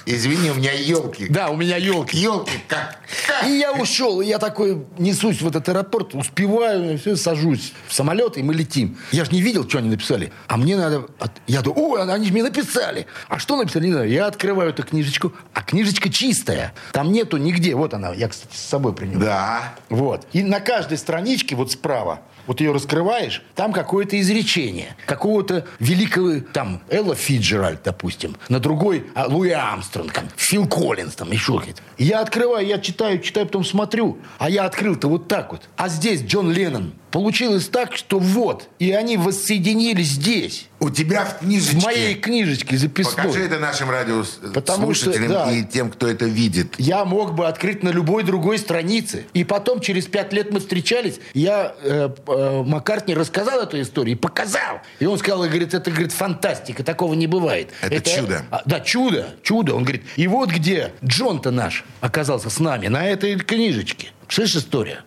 И- 0.07 0.15
Извини, 0.15 0.51
у 0.51 0.55
меня 0.55 0.73
елки. 0.73 1.27
Да, 1.29 1.51
у 1.51 1.57
меня 1.57 1.77
елки. 1.77 2.17
Елки 2.19 2.53
как? 2.69 2.99
И 3.47 3.51
я 3.59 3.73
ушел, 3.73 4.21
и 4.21 4.27
я 4.27 4.39
такой 4.39 4.85
несусь 4.99 5.41
в 5.41 5.49
этот 5.49 5.69
аэропорт, 5.69 6.15
успеваю, 6.15 6.50
все, 6.99 7.17
сажусь 7.17 7.73
в 7.87 7.95
самолет, 7.95 8.37
и 8.37 8.43
мы 8.43 8.55
летим. 8.55 8.99
Я 9.13 9.25
же 9.25 9.33
не 9.33 9.43
видел, 9.43 9.69
что 9.69 9.79
они 9.79 9.91
написали. 9.91 10.33
А 10.47 10.57
мне 10.57 10.77
надо... 10.77 11.07
Я 11.47 11.63
думаю, 11.63 11.91
ой, 11.91 12.03
они 12.03 12.27
же 12.27 12.33
мне 12.33 12.43
написали. 12.43 13.07
А 13.29 13.39
что 13.39 13.57
написали, 13.57 13.87
не 13.87 13.93
знаю. 13.93 14.11
Я 14.11 14.27
открываю 14.27 14.71
эту 14.71 14.83
книжечку, 14.83 15.33
а 15.55 15.63
книжечка 15.63 16.11
чистая. 16.11 16.75
Там 16.93 17.13
нету 17.13 17.37
нигде. 17.37 17.75
Вот 17.75 17.95
она, 17.95 18.13
я, 18.13 18.29
кстати, 18.29 18.55
с 18.55 18.61
собой 18.61 18.95
принес. 18.95 19.19
Да. 19.19 19.75
Вот. 19.89 20.27
И 20.33 20.43
на 20.43 20.61
каждой 20.61 20.99
страничке, 20.99 21.57
вот 21.57 21.73
справа, 21.73 22.21
вот 22.47 22.61
ее 22.61 22.73
раскрываешь, 22.73 23.43
там 23.55 23.73
какое-то 23.73 24.21
изречение. 24.21 24.97
Какого-то 25.07 25.67
великого, 25.79 26.41
там, 26.53 26.83
Элла 26.89 27.15
Фиджеральд, 27.15 27.83
допустим. 27.85 28.37
На 28.49 28.61
другой 28.61 29.07
а, 29.15 29.27
Луи 29.27 29.51
Амстронг, 29.51 30.13
там, 30.13 30.29
Фил 30.37 30.67
Коллинз, 30.67 31.15
там, 31.15 31.31
еще 31.31 31.59
какие-то. 31.59 31.83
Я 31.99 32.21
открываю, 32.21 32.67
я 32.67 32.79
читаю, 32.79 33.21
читаю, 33.21 33.47
потом 33.47 33.65
смотрю. 33.65 34.19
А 34.39 34.49
я 34.51 34.65
открыл-то 34.65 35.09
вот 35.09 35.29
так 35.29 35.53
вот. 35.53 35.63
А 35.77 35.89
здесь 35.89 36.23
Джон 36.23 36.51
Леннон. 36.51 36.93
Получилось 37.11 37.69
так, 37.69 37.97
что 37.97 38.19
вот. 38.19 38.69
И 38.79 38.93
они 38.93 39.17
воссоединились 39.17 40.11
здесь. 40.11 40.67
У 40.79 40.89
тебя 40.91 41.25
в 41.25 41.41
книжечке... 41.41 41.79
В 41.79 41.85
моей 41.85 42.15
книжечке 42.15 42.77
записной. 42.79 43.27
Покажи 43.27 43.45
это 43.45 43.59
нашим 43.59 43.89
Потому 43.89 44.95
что, 44.95 45.07
радиослушателям 45.07 45.29
да. 45.29 45.53
и 45.53 45.65
тем, 45.65 45.91
кто 45.91 46.09
это 46.09 46.25
видит. 46.25 46.75
Я 46.79 47.05
мог 47.05 47.35
бы 47.35 47.47
открыть 47.47 47.83
на 47.83 47.91
любой 47.91 48.23
другой 48.23 48.59
странице. 48.59 49.27
И 49.35 49.45
потом, 49.45 49.81
через 49.81 50.07
пять 50.07 50.33
лет 50.33 50.53
мы 50.53 50.61
встречались, 50.61 51.21
я 51.35 51.75
э, 51.83 52.09
э, 52.27 52.63
Маккартни 52.65 53.15
рассказал 53.15 53.61
эту 53.61 53.81
историю 53.81 54.17
и 54.17 54.19
показал. 54.19 54.81
И 55.01 55.07
он 55.07 55.19
сказал, 55.19 55.45
и 55.45 55.49
говорит, 55.49 55.75
это, 55.75 55.91
говорит, 55.91 56.13
фантастика, 56.13 56.83
такого 56.83 57.15
не 57.15 57.27
бывает. 57.27 57.71
Это 57.83 58.09
чудо. 58.09 58.45
а, 58.51 58.63
да, 58.65 58.81
чудо, 58.81 59.35
чудо. 59.43 59.75
Он 59.75 59.83
говорит, 59.83 60.05
и 60.17 60.27
вот 60.29 60.51
где 60.51 60.93
Джон-то 61.05 61.51
наш 61.51 61.85
оказался 62.01 62.49
с 62.49 62.59
нами, 62.59 62.87
на 62.87 63.07
этой 63.07 63.37
книжечке. 63.39 64.13
Слышишь 64.29 64.63
история? 64.63 65.03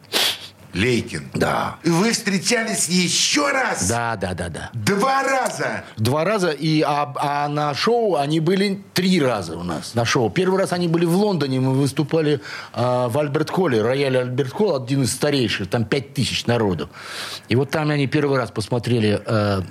Лейкин. 0.73 1.29
Да. 1.33 1.77
И 1.83 1.89
вы 1.89 2.11
встречались 2.11 2.87
еще 2.87 3.51
раз? 3.51 3.87
Да, 3.87 4.15
да, 4.15 4.33
да, 4.33 4.49
да. 4.49 4.69
Два 4.73 5.23
раза? 5.23 5.83
Два 5.97 6.23
раза, 6.23 6.49
и, 6.49 6.81
а, 6.81 7.13
а 7.15 7.47
на 7.47 7.73
шоу 7.73 8.15
они 8.15 8.39
были 8.39 8.81
три 8.93 9.21
раза 9.21 9.55
у 9.57 9.63
нас 9.63 9.93
на 9.93 10.05
шоу. 10.05 10.29
Первый 10.29 10.59
раз 10.59 10.73
они 10.73 10.87
были 10.87 11.05
в 11.05 11.15
Лондоне, 11.15 11.59
мы 11.59 11.73
выступали 11.73 12.41
а, 12.73 13.07
в 13.07 13.17
Альберт-Холле, 13.17 13.81
рояль 13.81 14.17
Альберт-Холл, 14.17 14.83
один 14.83 15.03
из 15.03 15.13
старейших, 15.13 15.69
там 15.69 15.85
пять 15.85 16.13
тысяч 16.13 16.45
народу. 16.47 16.89
И 17.49 17.55
вот 17.55 17.69
там 17.69 17.89
они 17.89 18.07
первый 18.07 18.37
раз 18.37 18.51
посмотрели... 18.51 19.21
э, 19.25 19.61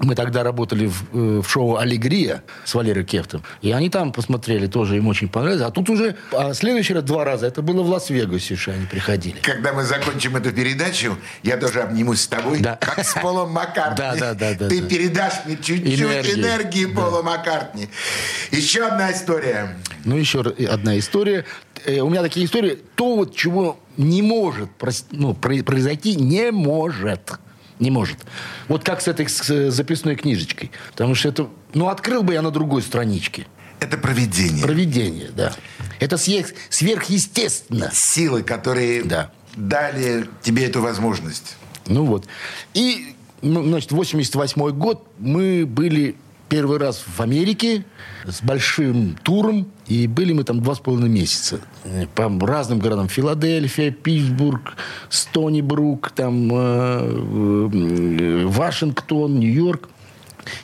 мы 0.00 0.14
тогда 0.14 0.42
работали 0.42 0.86
в, 0.86 1.02
э, 1.12 1.40
в 1.42 1.48
шоу 1.48 1.76
«Аллегрия» 1.76 2.42
с 2.64 2.74
Валерой 2.74 3.04
Кефтом. 3.04 3.42
И 3.60 3.70
они 3.70 3.90
там 3.90 4.12
посмотрели, 4.12 4.66
тоже 4.66 4.96
им 4.96 5.06
очень 5.08 5.28
понравилось. 5.28 5.62
А 5.62 5.70
тут 5.70 5.90
уже 5.90 6.16
а 6.32 6.54
следующий 6.54 6.94
раз 6.94 7.04
два 7.04 7.24
раза. 7.24 7.46
Это 7.46 7.60
было 7.62 7.82
в 7.82 7.88
Лас-Вегасе, 7.90 8.56
что 8.56 8.72
они 8.72 8.86
приходили. 8.86 9.36
Когда 9.42 9.72
мы 9.72 9.84
закончим 9.84 10.36
эту 10.36 10.52
передачу, 10.52 11.16
я 11.42 11.56
тоже 11.58 11.82
обнимусь 11.82 12.22
с 12.22 12.28
тобой, 12.28 12.60
Да. 12.60 12.76
как 12.76 13.04
с 13.04 13.14
Полом 13.14 13.50
Маккартни. 13.52 13.96
Да, 13.98 14.14
да, 14.16 14.34
да, 14.34 14.54
да, 14.54 14.68
Ты 14.68 14.80
да. 14.80 14.88
передашь 14.88 15.44
мне 15.44 15.56
чуть-чуть 15.56 16.00
Энергии. 16.00 16.32
энергии, 16.34 16.86
Пола 16.86 17.22
Маккартни. 17.22 17.88
Еще 18.50 18.86
одна 18.86 19.12
история. 19.12 19.76
Ну, 20.04 20.16
еще 20.16 20.40
одна 20.40 20.98
история. 20.98 21.44
Э, 21.84 22.00
у 22.00 22.08
меня 22.08 22.22
такие 22.22 22.46
истории. 22.46 22.78
То, 22.94 23.16
вот, 23.16 23.36
чего 23.36 23.78
не 23.96 24.22
может 24.22 24.70
ну, 25.10 25.34
про- 25.34 25.62
произойти, 25.62 26.14
не 26.16 26.50
может. 26.50 27.32
Не 27.80 27.90
может. 27.90 28.18
Вот 28.68 28.84
как 28.84 29.00
с 29.00 29.08
этой 29.08 29.28
с, 29.28 29.50
э, 29.50 29.70
записной 29.70 30.14
книжечкой. 30.14 30.70
Потому 30.92 31.14
что 31.14 31.28
это... 31.28 31.48
Ну, 31.74 31.88
открыл 31.88 32.22
бы 32.22 32.34
я 32.34 32.42
на 32.42 32.50
другой 32.50 32.82
страничке. 32.82 33.46
Это 33.80 33.96
проведение. 33.96 34.62
Провидение, 34.62 35.30
да. 35.34 35.54
Это 35.98 36.18
сверх, 36.18 36.48
сверхъестественно. 36.68 37.90
Силы, 37.92 38.42
которые 38.42 39.02
Да. 39.04 39.30
дали 39.56 40.26
тебе 40.42 40.66
эту 40.66 40.82
возможность. 40.82 41.56
Ну 41.86 42.04
вот. 42.04 42.26
И, 42.74 43.16
ну, 43.40 43.64
значит, 43.64 43.90
88 43.92 44.70
год 44.72 45.08
мы 45.18 45.64
были 45.66 46.16
первый 46.50 46.78
раз 46.78 47.02
в 47.06 47.20
Америке 47.20 47.86
с 48.26 48.42
большим 48.42 49.16
туром. 49.22 49.68
И 49.86 50.06
были 50.06 50.34
мы 50.34 50.44
там 50.44 50.60
два 50.60 50.74
с 50.74 50.80
половиной 50.80 51.08
месяца. 51.08 51.60
По 52.14 52.28
разным 52.46 52.80
городам. 52.80 53.08
Филадельфия, 53.08 53.90
Питтсбург, 53.90 54.76
Стонибрук, 55.08 56.10
там, 56.10 56.50
э, 56.52 57.70
э, 57.72 58.46
Вашингтон, 58.46 59.38
Нью-Йорк. 59.38 59.88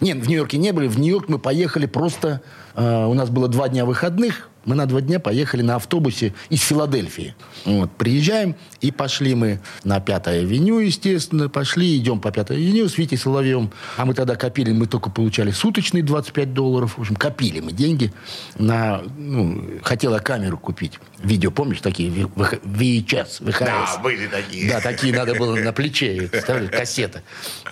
Нет, 0.00 0.19
в 0.19 0.28
Нью-Йорке 0.28 0.59
не 0.59 0.73
были. 0.73 0.88
В 0.88 0.99
Нью-Йорк 0.99 1.28
мы 1.28 1.38
поехали 1.38 1.87
просто... 1.87 2.43
э, 2.75 3.07
у 3.07 3.14
нас 3.14 3.31
было 3.31 3.49
два 3.49 3.69
дня 3.69 3.87
выходных. 3.87 4.50
Мы 4.66 4.75
на 4.75 4.87
два 4.87 5.00
дня 5.00 5.20
поехали 5.20 5.62
на 5.62 5.76
автобусе 5.76 6.35
из 6.50 6.61
Филадельфии. 6.62 7.35
Вот, 7.64 7.90
приезжаем, 7.92 8.56
и 8.80 8.90
пошли 8.90 9.35
мы 9.35 9.61
на 9.85 10.00
Пятой 10.00 10.40
авеню, 10.40 10.80
естественно. 10.80 11.49
Пошли, 11.49 11.96
идем 11.96 12.20
по 12.20 12.32
Пятой 12.32 12.56
авеню 12.56 12.88
с 12.88 12.99
Витей 12.99 13.16
Соловьевым. 13.16 13.70
А 13.96 14.04
мы 14.04 14.12
тогда 14.12 14.35
копили, 14.35 14.73
мы 14.73 14.87
только 14.87 15.08
получали 15.08 15.52
суточные 15.52 16.02
25 16.02 16.52
долларов. 16.52 16.99
В 16.99 17.00
общем, 17.00 17.14
копили 17.14 17.61
мы 17.61 17.73
деньги 17.73 18.12
на... 18.58 19.02
Ну, 19.16 19.62
хотела 19.82 20.18
камеру 20.18 20.58
купить. 20.58 20.99
Видео, 21.23 21.50
помнишь, 21.50 21.80
такие 21.80 22.11
VHS, 22.11 23.40
VHS? 23.42 23.64
Да, 23.64 23.99
были 24.02 24.26
такие. 24.26 24.70
Да, 24.70 24.80
такие 24.80 25.14
надо 25.14 25.35
было 25.35 25.56
на 25.56 25.73
плече, 25.73 26.28
представляешь, 26.30 26.70
кассеты. 26.70 27.23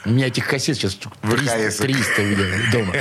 У 0.07 0.11
меня 0.11 0.29
этих 0.29 0.47
кассет 0.49 0.77
сейчас 0.77 0.93
штук 0.93 1.13
300, 1.23 1.59
VHS. 1.59 1.83
300 1.83 2.23
у 2.23 2.25
меня 2.25 2.45
дома. 2.73 2.95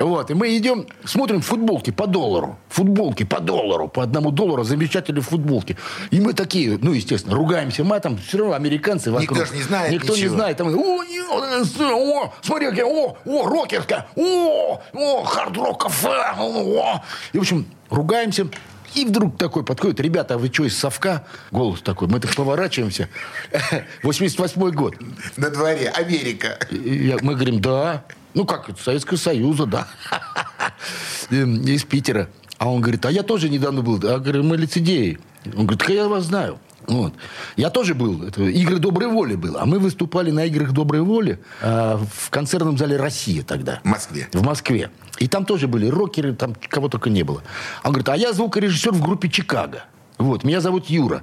Вот, 0.00 0.30
и 0.30 0.34
мы 0.34 0.56
идем, 0.56 0.86
смотрим 1.04 1.40
футболки 1.40 1.92
по 1.92 2.06
доллару. 2.08 2.58
Футболки 2.68 3.22
по 3.24 3.38
доллару, 3.40 3.86
по 3.88 4.02
одному 4.02 4.32
доллару, 4.32 4.64
замечательные 4.64 5.22
футболки. 5.22 5.76
И 6.10 6.20
мы 6.20 6.32
такие, 6.32 6.78
ну, 6.82 6.92
естественно, 6.92 7.36
ругаемся 7.36 7.84
матом, 7.84 8.18
все 8.18 8.38
равно 8.38 8.54
американцы 8.54 9.12
вокруг. 9.12 9.38
Никто 9.38 9.44
ж 9.44 9.56
не 9.56 9.62
знает 9.62 9.92
Никто 9.92 10.14
не 10.14 10.20
ничего. 10.22 10.34
знает. 10.34 10.56
Там, 10.56 10.68
о, 10.68 11.04
не- 11.04 11.20
о, 11.20 12.32
смотри, 12.42 12.68
какие, 12.68 12.84
о, 12.84 13.16
о, 13.24 13.48
рокерка, 13.48 14.06
о, 14.16 14.80
о, 14.92 15.24
хард-рок 15.24 15.80
кафе, 15.82 16.34
о. 16.38 17.02
И, 17.32 17.38
в 17.38 17.40
общем, 17.40 17.66
ругаемся. 17.88 18.48
И 18.96 19.04
вдруг 19.04 19.36
такой 19.36 19.62
подходит, 19.62 20.00
ребята, 20.00 20.34
а 20.34 20.38
вы 20.38 20.48
что, 20.48 20.64
из 20.64 20.76
совка? 20.76 21.24
Голос 21.50 21.82
такой, 21.82 22.08
мы 22.08 22.18
так 22.18 22.34
поворачиваемся. 22.34 23.08
88 24.02 24.70
год. 24.70 24.94
На 25.36 25.50
дворе 25.50 25.90
Америка. 25.90 26.58
Я- 26.70 27.18
мы 27.20 27.34
говорим, 27.34 27.60
да. 27.60 28.04
Ну, 28.32 28.46
как, 28.46 28.70
из 28.70 28.78
Советского 28.82 29.18
Союза, 29.18 29.66
да. 29.66 29.86
Эм, 31.30 31.62
Из 31.66 31.84
Питера. 31.84 32.28
А 32.58 32.70
он 32.70 32.80
говорит, 32.80 33.04
а 33.04 33.10
я 33.10 33.22
тоже 33.22 33.50
недавно 33.50 33.82
был. 33.82 34.00
А 34.02 34.12
я 34.12 34.18
говорю, 34.18 34.42
мы 34.44 34.56
лицедеи. 34.56 35.18
Он 35.44 35.66
говорит, 35.66 35.80
так 35.80 35.90
я 35.90 36.08
вас 36.08 36.24
знаю. 36.24 36.58
Вот. 36.86 37.14
Я 37.56 37.70
тоже 37.70 37.94
был. 37.94 38.22
Это 38.22 38.42
игры 38.42 38.78
доброй 38.78 39.08
воли 39.08 39.34
было. 39.34 39.62
А 39.62 39.66
мы 39.66 39.78
выступали 39.78 40.30
на 40.30 40.44
играх 40.44 40.72
доброй 40.72 41.02
воли 41.02 41.40
а, 41.60 41.98
в 42.12 42.30
концертном 42.30 42.78
зале 42.78 42.96
«Россия» 42.96 43.42
тогда. 43.42 43.80
В 43.82 43.88
Москве. 43.88 44.28
В 44.32 44.42
Москве. 44.42 44.90
И 45.18 45.28
там 45.28 45.44
тоже 45.44 45.66
были 45.68 45.88
рокеры, 45.88 46.34
там 46.34 46.54
кого 46.68 46.88
только 46.88 47.10
не 47.10 47.22
было. 47.22 47.42
Он 47.82 47.92
говорит, 47.92 48.08
а 48.08 48.16
я 48.16 48.32
звукорежиссер 48.32 48.92
в 48.92 49.02
группе 49.02 49.28
«Чикаго». 49.28 49.84
Вот, 50.18 50.44
меня 50.44 50.62
зовут 50.62 50.86
Юра. 50.86 51.22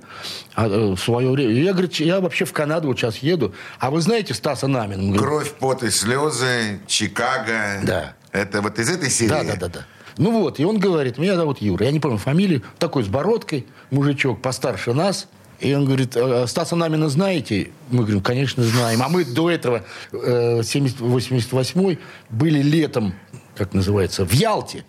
А, 0.54 0.68
э, 0.68 0.96
в 0.96 1.00
свое 1.00 1.32
время. 1.32 1.52
Я, 1.54 1.72
говорит, 1.72 1.96
я 1.96 2.20
вообще 2.20 2.46
в 2.46 2.54
Канаду 2.54 2.90
вот 2.90 3.00
сейчас 3.00 3.18
еду. 3.18 3.56
А 3.80 3.90
вы 3.90 4.02
знаете 4.02 4.36
Стаса 4.36 4.68
Намина? 4.68 5.02
Он 5.02 5.12
говорит, 5.12 5.26
Кровь, 5.26 5.52
пот 5.54 5.84
и 5.84 5.90
слезы, 5.90 6.80
Чикаго. 6.86 7.82
Да. 7.84 8.14
Это 8.32 8.62
вот 8.62 8.78
из 8.78 8.90
этой 8.90 9.10
серии? 9.10 9.30
Да, 9.30 9.44
да, 9.44 9.56
да, 9.56 9.68
да. 9.68 9.86
Ну 10.18 10.32
вот, 10.32 10.60
и 10.60 10.66
он 10.66 10.78
говорит, 10.78 11.18
меня 11.18 11.36
зовут 11.36 11.60
Юра. 11.60 11.86
Я 11.86 11.92
не 11.92 12.00
помню 12.00 12.20
фамилию. 12.20 12.62
Такой 12.78 13.04
с 13.04 13.08
бородкой, 13.08 13.66
мужичок 13.90 14.42
постарше 14.42 14.94
нас. 14.94 15.28
И 15.60 15.74
он 15.74 15.86
говорит, 15.86 16.16
«А 16.18 16.46
Стаса 16.48 16.76
Намина 16.76 17.10
знаете? 17.10 17.72
Мы 17.90 18.00
говорим, 18.04 18.22
конечно, 18.22 18.64
знаем. 18.64 19.02
А 19.02 19.10
мы 19.10 19.24
до 19.24 19.50
этого, 19.50 19.84
э, 20.12 20.62
70 20.64 21.00
88 21.00 21.98
были 22.30 22.62
летом, 22.62 23.14
как 23.56 23.74
называется, 23.74 24.26
в 24.26 24.34
Ялте. 24.34 24.84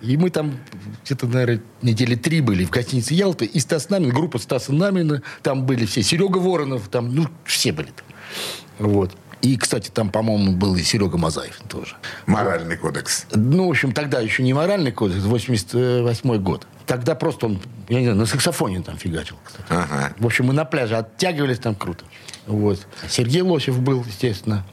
И 0.00 0.16
мы 0.16 0.30
там 0.30 0.58
где-то, 1.04 1.26
наверное, 1.26 1.62
недели 1.80 2.16
три 2.16 2.40
были 2.40 2.64
в 2.64 2.70
гостинице 2.70 3.14
Ялта. 3.14 3.44
И 3.44 3.60
Стас 3.60 3.88
Намин, 3.88 4.10
группа 4.10 4.38
Стаса 4.38 4.72
Намина, 4.72 5.22
там 5.42 5.64
были 5.64 5.86
все. 5.86 6.02
Серега 6.02 6.38
Воронов, 6.38 6.88
там, 6.88 7.14
ну, 7.14 7.28
все 7.44 7.72
были. 7.72 7.90
Вот. 8.78 9.16
И, 9.42 9.56
кстати, 9.56 9.90
там, 9.90 10.10
по-моему, 10.10 10.52
был 10.52 10.76
и 10.76 10.82
Серега 10.82 11.18
Мазаев 11.18 11.60
тоже. 11.68 11.96
Моральный 12.26 12.76
кодекс. 12.76 13.26
Ну, 13.34 13.66
в 13.66 13.70
общем, 13.70 13.92
тогда 13.92 14.20
еще 14.20 14.44
не 14.44 14.54
моральный 14.54 14.92
кодекс, 14.92 15.24
88 15.24 16.36
год. 16.38 16.66
Тогда 16.86 17.16
просто 17.16 17.46
он, 17.46 17.60
я 17.88 17.98
не 17.98 18.04
знаю, 18.04 18.18
на 18.18 18.26
саксофоне 18.26 18.82
там 18.82 18.96
фигачил, 18.96 19.36
кстати. 19.44 19.66
Ага. 19.68 20.12
В 20.18 20.26
общем, 20.26 20.46
мы 20.46 20.52
на 20.52 20.64
пляже 20.64 20.96
оттягивались 20.96 21.58
там 21.58 21.74
круто. 21.74 22.04
Вот. 22.46 22.86
Сергей 23.08 23.42
Лосев 23.42 23.80
был, 23.80 24.04
естественно. 24.06 24.64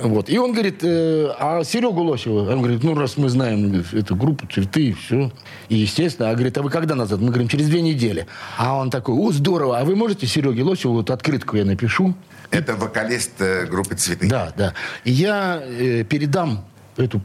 Вот. 0.00 0.28
И 0.30 0.38
он 0.38 0.52
говорит, 0.52 0.80
э, 0.82 1.32
а 1.38 1.64
Серегу 1.64 2.02
Лосева? 2.02 2.52
Он 2.52 2.58
говорит, 2.60 2.84
ну, 2.84 2.94
раз 2.94 3.16
мы 3.16 3.28
знаем 3.28 3.84
эту 3.92 4.14
группу, 4.14 4.46
цветы, 4.46 4.94
все. 4.94 5.32
И, 5.68 5.76
естественно, 5.76 6.30
а 6.30 6.34
говорит, 6.34 6.56
а 6.58 6.62
вы 6.62 6.70
когда 6.70 6.94
назад? 6.94 7.20
Мы 7.20 7.28
говорим, 7.28 7.48
через 7.48 7.68
две 7.68 7.82
недели. 7.82 8.26
А 8.56 8.76
он 8.76 8.90
такой, 8.90 9.14
о, 9.16 9.32
здорово, 9.32 9.78
а 9.78 9.84
вы 9.84 9.96
можете 9.96 10.26
Сереге 10.26 10.62
Лосеву, 10.62 10.94
вот 10.94 11.10
открытку 11.10 11.56
я 11.56 11.64
напишу, 11.64 12.14
Это 12.50 12.76
вокалист 12.76 13.40
э, 13.40 13.66
группы 13.66 13.94
«Цветы». 13.94 14.28
да, 14.28 14.52
да. 14.56 14.74
И 15.04 15.10
я 15.10 15.62
э, 15.62 16.04
передам 16.04 16.64
эту... 16.96 17.20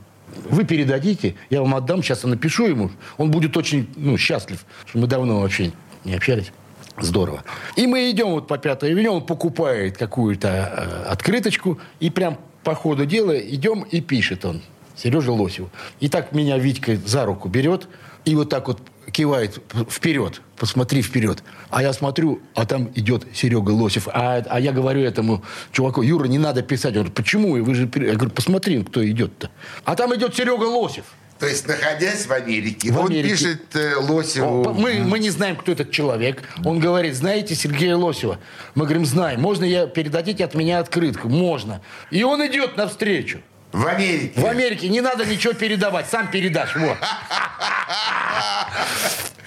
Вы 0.50 0.64
передадите, 0.64 1.36
я 1.50 1.62
вам 1.62 1.76
отдам, 1.76 2.02
сейчас 2.02 2.24
я 2.24 2.30
напишу 2.30 2.66
ему. 2.66 2.92
Он 3.18 3.32
будет 3.32 3.58
очень 3.58 3.90
ну, 3.98 4.18
счастлив, 4.18 4.66
что 4.86 5.00
мы 5.00 5.08
давно 5.08 5.42
вообще 5.42 5.72
не 6.06 6.16
общались. 6.16 6.52
Здорово. 7.00 7.44
И 7.76 7.88
мы 7.88 8.10
идем 8.12 8.32
вот 8.32 8.48
по 8.48 8.58
Пятой 8.58 8.92
авеню, 8.92 9.14
он 9.14 9.26
покупает 9.26 9.98
какую-то 9.98 10.48
э, 10.48 11.04
открыточку, 11.10 11.80
и 12.00 12.10
прям 12.10 12.38
по 12.64 12.76
ходу 12.76 13.06
дела 13.06 13.38
идем 13.38 13.82
и 13.82 14.02
пишет 14.02 14.46
он, 14.46 14.62
Сережа 14.96 15.32
Лосев. 15.32 15.68
И 16.00 16.10
так 16.10 16.32
меня 16.32 16.58
Витька 16.58 16.96
за 17.06 17.26
руку 17.26 17.50
берет 17.50 17.88
и 18.26 18.36
вот 18.36 18.50
так 18.50 18.68
вот 18.68 18.80
кивает 19.12 19.60
вперед, 19.90 20.42
посмотри 20.58 21.02
вперед. 21.02 21.44
А 21.70 21.82
я 21.82 21.94
смотрю, 21.94 22.42
а 22.56 22.66
там 22.66 22.92
идет 22.96 23.26
Серега 23.34 23.72
Лосев. 23.72 24.08
А, 24.08 24.44
а 24.48 24.60
я 24.60 24.72
говорю 24.72 25.02
этому 25.02 25.44
чуваку, 25.72 26.02
Юра, 26.02 26.26
не 26.26 26.38
надо 26.38 26.62
писать. 26.62 26.92
Он 26.92 27.02
говорит, 27.04 27.14
почему? 27.14 27.62
Вы 27.64 27.76
же... 27.76 27.88
пер-» 27.88 28.06
Я 28.06 28.14
говорю, 28.14 28.32
посмотри, 28.32 28.82
кто 28.84 29.06
идет-то. 29.06 29.50
А 29.84 29.96
там 29.96 30.16
идет 30.16 30.36
Серега 30.36 30.64
Лосев. 30.64 31.06
То 31.40 31.48
есть, 31.48 31.68
находясь 31.68 32.28
в 32.28 32.32
Америке, 32.32 32.92
В 32.92 33.00
он 33.00 33.08
Америке. 33.08 33.30
пишет 33.30 33.76
э, 33.76 33.96
Лосеву... 33.96 34.76
Мы, 34.76 35.00
мы 35.00 35.18
не 35.18 35.32
знаем, 35.32 35.56
кто 35.56 35.72
этот 35.72 35.90
человек. 35.90 36.44
Он 36.64 36.80
говорит, 36.80 37.16
знаете 37.16 37.56
Сергея 37.56 37.96
Лосева? 37.96 38.38
Мы 38.76 38.86
говорим, 38.86 39.08
знаем. 39.08 39.42
Можно 39.42 39.66
я 39.66 39.88
передадите 39.88 40.46
от 40.46 40.54
меня 40.54 40.78
открытку? 40.78 41.30
Можно. 41.30 41.82
И 42.12 42.22
он 42.22 42.46
идет 42.46 42.78
навстречу. 42.78 43.40
В 43.72 43.88
Америке. 43.88 44.40
В 44.40 44.46
Америке 44.46 44.90
не 44.90 45.02
надо 45.02 45.26
ничего 45.26 45.54
передавать, 45.54 46.08
сам 46.10 46.30
передашь. 46.30 46.76
Вот. 46.76 46.98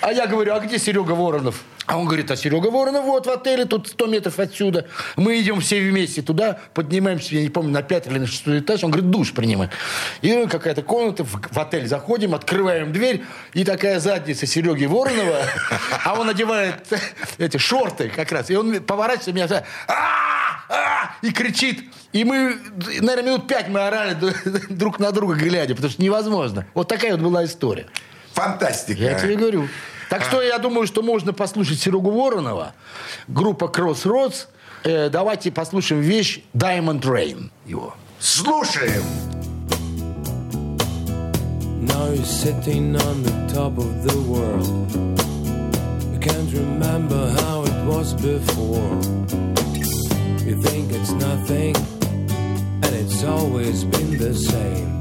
А 0.00 0.12
я 0.12 0.26
говорю, 0.26 0.54
а 0.54 0.60
где 0.60 0.78
Серега 0.78 1.12
Воронов? 1.12 1.62
А 1.86 1.98
он 1.98 2.06
говорит, 2.06 2.30
а 2.30 2.36
Серега 2.36 2.68
Воронов 2.68 3.04
вот 3.04 3.26
в 3.26 3.30
отеле, 3.30 3.64
тут 3.64 3.88
100 3.88 4.06
метров 4.06 4.38
отсюда. 4.38 4.86
Мы 5.16 5.40
идем 5.40 5.60
все 5.60 5.80
вместе 5.80 6.22
туда, 6.22 6.58
поднимаемся, 6.72 7.34
я 7.34 7.42
не 7.42 7.50
помню, 7.50 7.72
на 7.72 7.82
пятый 7.82 8.10
или 8.12 8.18
на 8.18 8.26
шестой 8.26 8.60
этаж. 8.60 8.84
Он 8.84 8.90
говорит, 8.90 9.10
душ 9.10 9.32
принимай. 9.32 9.70
И 10.20 10.46
какая-то 10.46 10.82
комната, 10.82 11.24
в, 11.24 11.40
в 11.50 11.58
отель 11.58 11.86
заходим, 11.86 12.34
открываем 12.34 12.92
дверь, 12.92 13.24
и 13.52 13.64
такая 13.64 14.00
задница 14.00 14.46
Сереги 14.46 14.86
Воронова, 14.86 15.46
а 16.04 16.18
он 16.20 16.28
одевает 16.28 16.86
эти 17.38 17.56
шорты 17.56 18.08
как 18.08 18.30
раз. 18.32 18.50
И 18.50 18.56
он 18.56 18.82
поворачивается, 18.82 19.32
меня 19.32 19.48
так, 19.48 19.64
«А! 19.88 19.92
А!» 19.92 20.23
И 21.22 21.30
кричит. 21.32 21.84
И 22.12 22.24
мы, 22.24 22.56
наверное, 23.00 23.22
минут 23.22 23.48
пять 23.48 23.68
мы 23.68 23.80
орали 23.80 24.16
друг 24.70 24.98
на 24.98 25.10
друга 25.12 25.34
глядя, 25.34 25.74
потому 25.74 25.90
что 25.90 26.02
невозможно. 26.02 26.66
Вот 26.74 26.88
такая 26.88 27.12
вот 27.12 27.20
была 27.20 27.44
история. 27.44 27.86
Фантастика. 28.32 29.00
Я 29.00 29.18
тебе 29.18 29.36
говорю. 29.36 29.68
Так 30.10 30.22
что 30.24 30.42
я 30.42 30.58
думаю, 30.58 30.86
что 30.86 31.02
можно 31.02 31.32
послушать 31.32 31.80
Серегу 31.80 32.10
Воронова, 32.10 32.74
группа 33.28 33.64
Crossroads. 33.64 34.46
Э, 34.84 35.08
давайте 35.08 35.50
послушаем 35.50 36.02
вещь 36.02 36.40
Diamond 36.54 37.00
Rain 37.00 37.50
его. 37.66 37.94
Слушаем. 38.20 39.02
Now 41.82 42.10
you're 42.10 42.24
sitting 42.24 42.96
on 42.96 43.22
the 43.22 43.54
top 43.54 43.76
of 43.78 44.04
the 44.04 44.16
world. 44.22 44.90
You 46.12 46.18
can't 46.20 46.52
remember 46.52 47.30
how 47.40 47.64
it 47.64 47.84
was 47.86 48.14
before. 48.14 48.98
You 50.46 50.60
think 50.60 50.92
it's 50.92 51.10
nothing, 51.12 51.74
and 52.84 52.92
it's 52.94 53.24
always 53.24 53.82
been 53.84 54.18
the 54.18 54.34
same. 54.34 55.00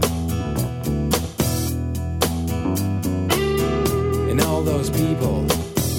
And 4.30 4.40
all 4.40 4.62
those 4.62 4.90
people 4.90 5.46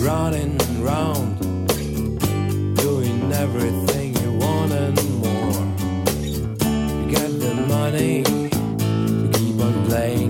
running 0.01 0.57
round, 0.83 1.39
doing 2.79 3.33
everything 3.35 4.17
you 4.23 4.33
want 4.33 4.73
and 4.73 4.99
more. 5.25 5.61
You 7.01 7.07
get 7.11 7.31
the 7.39 7.55
money, 7.69 8.25
you 9.21 9.29
keep 9.39 9.61
on 9.61 9.75
playing 9.85 10.24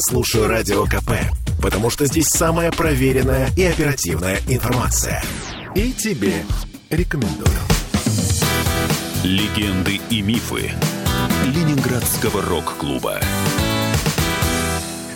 Я 0.00 0.04
слушаю 0.04 0.48
Радио 0.48 0.86
КП, 0.86 1.10
потому 1.60 1.90
что 1.90 2.06
здесь 2.06 2.24
самая 2.28 2.72
проверенная 2.72 3.50
и 3.54 3.64
оперативная 3.64 4.38
информация. 4.46 5.22
И 5.74 5.92
тебе 5.92 6.42
рекомендую. 6.88 7.58
Легенды 9.22 10.00
и 10.08 10.22
мифы 10.22 10.72
Ленинградского 11.44 12.40
рок-клуба. 12.40 13.20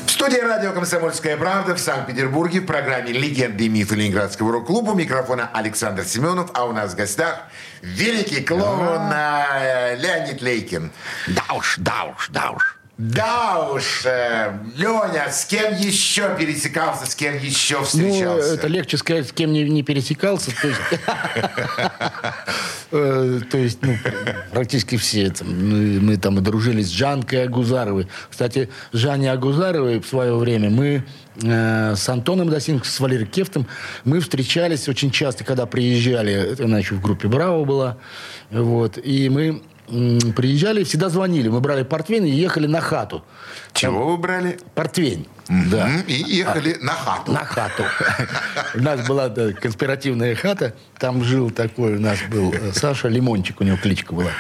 В 0.07 0.11
студии 0.11 0.41
радио 0.41 0.73
«Комсомольская 0.73 1.39
правда» 1.39 1.75
в 1.75 1.81
Санкт-Петербурге 1.81 2.61
в 2.61 2.67
программе 2.67 3.11
«Легенды 3.11 3.65
и 3.65 3.69
мифы 3.71 3.95
Ленинградского 3.95 4.53
рок-клуба» 4.53 4.93
микрофона 4.93 5.49
Александр 5.55 6.05
Семенов, 6.05 6.51
а 6.53 6.67
у 6.67 6.75
нас 6.75 6.93
в 6.93 6.97
гостях 6.97 7.45
великий 7.81 8.43
клоун 8.43 9.11
э, 9.11 9.97
Леонид 9.97 10.43
Лейкин. 10.43 10.91
Да 11.29 11.55
уж, 11.55 11.77
да 11.79 12.05
уж, 12.05 12.29
да 12.29 12.51
уж. 12.51 12.77
Да 12.97 13.71
уж, 13.73 14.03
э, 14.05 14.57
Леня, 14.77 15.29
с 15.29 15.45
кем 15.47 15.77
еще 15.77 16.37
пересекался, 16.39 17.11
с 17.11 17.17
кем 17.17 17.37
еще 17.37 17.79
Ну, 17.79 17.85
встречался? 17.85 18.55
это 18.55 18.69
легче 18.69 18.97
сказать, 18.99 19.29
с 19.29 19.33
кем 19.33 19.53
не, 19.53 19.65
не 19.69 19.83
пересекался. 19.83 20.53
То 20.61 20.69
есть, 20.69 20.81
Э, 22.97 23.41
ну, 23.83 23.97
практически 24.53 24.97
все. 24.97 25.33
мы, 25.43 26.17
там 26.17 26.39
и 26.39 26.41
дружили 26.41 26.81
с 26.83 26.91
Жанкой 26.91 27.43
Агузаровой. 27.45 28.07
Кстати, 28.31 28.69
с 28.93 28.97
Жаней 28.97 29.33
Агузаровой 29.33 29.99
в 30.01 30.07
свое 30.07 30.37
время 30.37 30.71
мы 30.71 31.03
э, 31.43 31.95
с 31.97 32.09
Антоном 32.09 32.49
Досинским, 32.51 32.89
с 32.89 33.01
Валерием 33.01 33.27
Кефтом, 33.27 33.67
мы 34.05 34.21
встречались 34.21 34.89
очень 34.89 35.11
часто, 35.11 35.43
когда 35.43 35.67
приезжали, 35.67 36.33
это 36.53 36.65
она 36.67 36.79
еще 36.79 36.95
в 36.95 37.01
группе 37.01 37.27
«Браво» 37.27 37.65
была, 37.65 37.97
вот, 38.53 38.97
и 39.03 39.29
мы 39.29 39.61
приезжали, 39.87 40.85
всегда 40.85 41.09
звонили, 41.09 41.49
мы 41.49 41.61
брали 41.61 41.83
портвейн 41.83 42.25
и 42.25 42.31
ехали 42.31 42.67
на 42.67 42.81
хату. 42.81 43.23
Чего 43.73 44.07
вы 44.07 44.17
брали? 44.17 44.59
Портвейн, 44.75 45.27
да. 45.49 45.91
И 46.07 46.15
ехали 46.15 46.77
на 46.81 46.93
хату. 46.93 47.33
На 47.33 47.45
хату. 47.45 47.85
У 48.75 48.81
нас 48.81 49.07
была 49.07 49.29
да, 49.29 49.53
конспиративная 49.53 50.35
хата. 50.35 50.75
Там 50.99 51.23
жил 51.25 51.51
такой, 51.51 51.97
у 51.97 52.01
нас 52.01 52.19
был 52.31 52.53
э, 52.53 52.73
Саша 52.73 53.09
Лимончик, 53.09 53.61
у 53.61 53.65
него 53.65 53.77
кличка 53.77 54.15
была. 54.15 54.31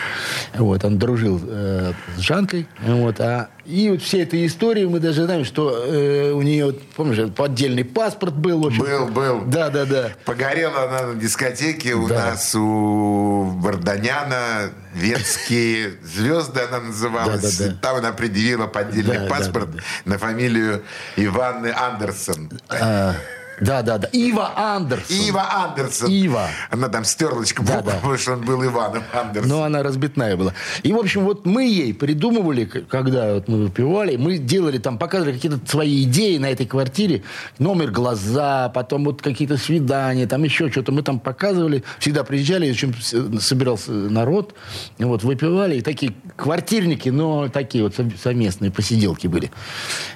Вот, 0.54 0.84
он 0.84 0.98
дружил 0.98 1.40
э, 1.42 1.92
с 2.16 2.20
Жанкой. 2.20 2.66
Вот, 2.80 3.20
а, 3.20 3.48
и 3.66 3.90
вот 3.90 4.02
всей 4.02 4.22
этой 4.22 4.46
истории 4.46 4.84
мы 4.84 5.00
даже 5.00 5.24
знаем, 5.24 5.44
что 5.44 5.84
э, 5.86 6.32
у 6.32 6.42
нее, 6.42 6.74
помнишь, 6.96 7.32
поддельный 7.34 7.84
паспорт 7.84 8.34
был. 8.34 8.62
в 8.62 8.66
общем. 8.66 8.80
Был, 8.80 9.06
был. 9.08 9.40
Да, 9.46 9.70
да, 9.70 9.84
да. 9.84 10.10
Погорела 10.24 10.84
она 10.84 11.12
на 11.12 11.14
дискотеке 11.14 11.94
у 11.94 12.06
Да. 12.08 12.30
нас 12.30 12.54
у 12.54 13.44
Варданяна. 13.60 14.70
Венские 14.94 15.94
звезды 16.04 16.60
она 16.60 16.78
называлась. 16.78 17.58
Да, 17.58 17.64
да, 17.64 17.70
да. 17.72 17.78
Там 17.82 17.96
она 17.96 18.12
предъявила 18.12 18.68
поддельный 18.68 19.16
Да, 19.16 19.22
да, 19.24 19.28
паспорт 19.28 19.74
да, 19.74 19.82
на 20.04 20.18
фамилию 20.18 20.84
Иванны 21.16 21.72
Андерсон. 21.72 22.50
А, 22.68 23.14
да, 23.60 23.82
да, 23.82 23.98
да. 23.98 24.08
Ива 24.12 24.52
Андерсон. 24.56 25.16
Ива 25.16 25.64
Андерсон. 25.64 26.10
Ива. 26.10 26.48
Она 26.70 26.88
там 26.88 27.04
стерлочка 27.04 27.62
Да, 27.62 27.76
букву, 27.76 27.90
да. 27.90 27.96
потому 27.96 28.16
что 28.18 28.32
он 28.32 28.40
был 28.44 28.64
Иваном 28.64 29.02
Андерсон. 29.12 29.48
Но 29.50 29.62
она 29.62 29.82
разбитная 29.82 30.36
была. 30.36 30.52
И, 30.82 30.92
в 30.92 30.98
общем, 30.98 31.24
вот 31.24 31.46
мы 31.46 31.64
ей 31.64 31.94
придумывали, 31.94 32.64
когда 32.64 33.34
вот 33.34 33.48
мы 33.48 33.64
выпивали, 33.64 34.16
мы 34.16 34.38
делали 34.38 34.78
там, 34.78 34.98
показывали 34.98 35.34
какие-то 35.34 35.60
свои 35.68 36.02
идеи 36.04 36.36
на 36.38 36.50
этой 36.50 36.66
квартире. 36.66 37.22
Номер 37.58 37.90
глаза, 37.90 38.68
потом 38.70 39.04
вот 39.04 39.22
какие-то 39.22 39.56
свидания, 39.56 40.26
там 40.26 40.42
еще 40.44 40.70
что-то. 40.70 40.92
Мы 40.92 41.02
там 41.02 41.20
показывали. 41.20 41.84
Всегда 41.98 42.24
приезжали, 42.24 42.68
в 42.68 42.72
общем, 42.72 42.94
собирался 43.40 43.92
народ. 43.92 44.54
Вот, 44.98 45.22
выпивали. 45.22 45.76
И 45.76 45.80
такие 45.80 46.14
квартирники, 46.36 47.08
но 47.08 47.48
такие 47.48 47.84
вот 47.84 47.94
сов- 47.94 48.18
совместные 48.22 48.70
посиделки 48.70 49.26
были. 49.26 49.50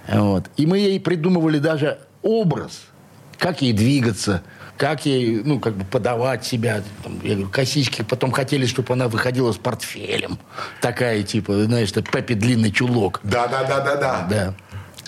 Вот. 0.09 0.45
И 0.57 0.67
мы 0.67 0.79
ей 0.79 0.99
придумывали 1.01 1.59
даже 1.59 1.99
образ, 2.23 2.83
как 3.39 3.63
ей 3.63 3.73
двигаться, 3.73 4.43
как 4.77 5.07
ей, 5.07 5.43
ну, 5.45 5.59
как 5.61 5.75
бы 5.75 5.85
подавать 5.85 6.45
себя. 6.45 6.83
Там, 7.03 7.21
я 7.23 7.35
говорю, 7.35 7.51
косички. 7.51 8.03
Потом 8.03 8.31
хотели, 8.31 8.67
чтобы 8.67 8.93
она 8.93 9.09
выходила 9.09 9.53
с 9.53 9.57
портфелем. 9.57 10.39
Такая, 10.81 11.23
типа, 11.23 11.65
знаешь, 11.65 11.91
это 11.91 12.03
Пеппи 12.03 12.35
длинный 12.35 12.71
чулок. 12.71 13.21
Да, 13.23 13.47
да. 13.47 14.55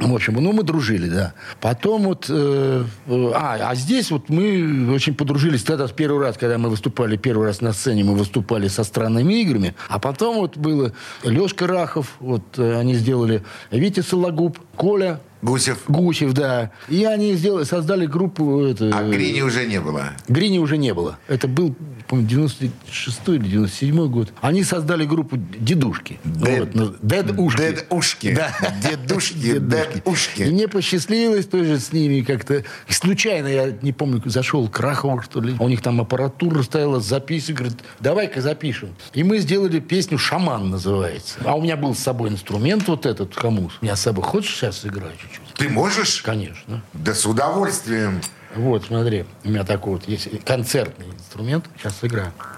В 0.01 0.15
общем, 0.15 0.35
ну, 0.35 0.53
мы 0.53 0.63
дружили, 0.63 1.09
да. 1.09 1.35
Потом 1.61 2.05
вот... 2.05 2.27
э, 2.31 2.85
а, 3.07 3.59
а 3.61 3.75
здесь 3.75 4.11
вот 4.11 4.31
мы 4.31 4.95
очень 4.95 5.15
подружились 5.15 5.63
тогда 5.63 5.87
с 5.87 5.93
первый 5.93 6.25
раз, 6.25 6.39
когда 6.39 6.57
мы 6.57 6.71
выступали 6.71 7.19
первый 7.19 7.49
раз 7.49 7.61
на 7.61 7.75
сцене, 7.75 8.03
мы 8.03 8.15
выступали 8.15 8.69
со 8.69 8.83
странными 8.83 9.35
играми. 9.35 9.75
А 9.89 9.99
потом 9.99 10.39
вот 10.39 10.57
было 10.57 10.95
Лешка 11.23 11.67
Рахов, 11.67 12.17
вот 12.19 12.43
э, 12.57 12.79
они 12.79 12.95
сделали 12.95 13.45
Витя 13.71 14.01
Сологуб, 14.01 14.59
Коля 14.75 15.21
Гусев. 15.43 15.79
Гусев, 15.89 16.33
да. 16.33 16.71
И 16.89 17.05
они 17.05 17.35
сделали, 17.35 17.65
создали 17.65 18.07
группу... 18.07 18.63
Это, 18.65 18.91
А 18.95 19.03
Грини 19.09 19.41
уже 19.41 19.67
не 19.67 19.81
было. 19.81 20.11
Грини 20.29 20.59
уже 20.59 20.77
не 20.77 20.93
было. 20.93 21.19
Это 21.29 21.49
был, 21.49 21.75
по-моему, 22.09 22.29
96 22.29 23.21
или 23.29 23.39
97 23.49 24.07
год. 24.11 24.33
Они 24.41 24.63
создали 24.65 25.05
группу 25.05 25.37
«Дедушки». 25.37 26.19
Дед- 26.25 26.59
Вот, 26.61 26.75
ну, 26.75 26.95
«Дедушки». 27.03 27.59
Дедушки. 27.59 28.35
Да. 28.35 28.53
Дедушки, 28.83 29.35
«Дедушки». 29.59 30.43
И 30.43 30.51
мне 30.51 30.69
посчастливилось 30.69 31.47
тоже 31.47 31.79
с 31.79 31.93
ними 31.93 32.21
как-то. 32.21 32.65
Случайно, 32.89 33.47
я 33.47 33.71
не 33.83 33.93
помню, 33.93 34.23
зашел 34.27 34.69
к 34.69 34.79
Рахову, 34.81 35.23
что 35.23 35.41
ли. 35.41 35.55
У 35.59 35.69
них 35.69 35.81
там 35.83 36.01
аппаратура 36.01 36.63
стояла, 36.63 37.01
записывай. 37.01 37.57
Говорит, 37.57 37.79
давай-ка 38.01 38.41
запишем. 38.41 38.91
И 39.15 39.23
мы 39.25 39.39
сделали 39.39 39.81
песню 39.81 40.19
«Шаман» 40.19 40.71
называется. 40.71 41.39
А 41.45 41.55
у 41.57 41.63
меня 41.63 41.77
был 41.77 41.95
с 41.95 41.99
собой 41.99 42.29
инструмент 42.31 42.87
вот 42.89 43.07
этот, 43.07 43.35
хамус. 43.35 43.73
У 43.81 43.85
меня 43.85 43.97
с 43.97 44.01
собой. 44.01 44.25
Хочешь 44.25 44.55
сейчас 44.55 44.79
сыграть 44.79 45.17
чуть-чуть? 45.31 45.55
Ты 45.55 45.69
можешь? 45.69 46.23
Конечно. 46.23 46.83
Да 46.93 47.15
с 47.15 47.25
удовольствием. 47.27 48.21
Вот, 48.55 48.87
смотри, 48.87 49.27
у 49.45 49.49
меня 49.49 49.65
такой 49.65 49.93
вот 49.95 50.09
есть 50.09 50.29
концертный 50.45 51.07
инструмент. 51.07 51.67
Сейчас 51.79 51.97
сыграю. 51.99 52.33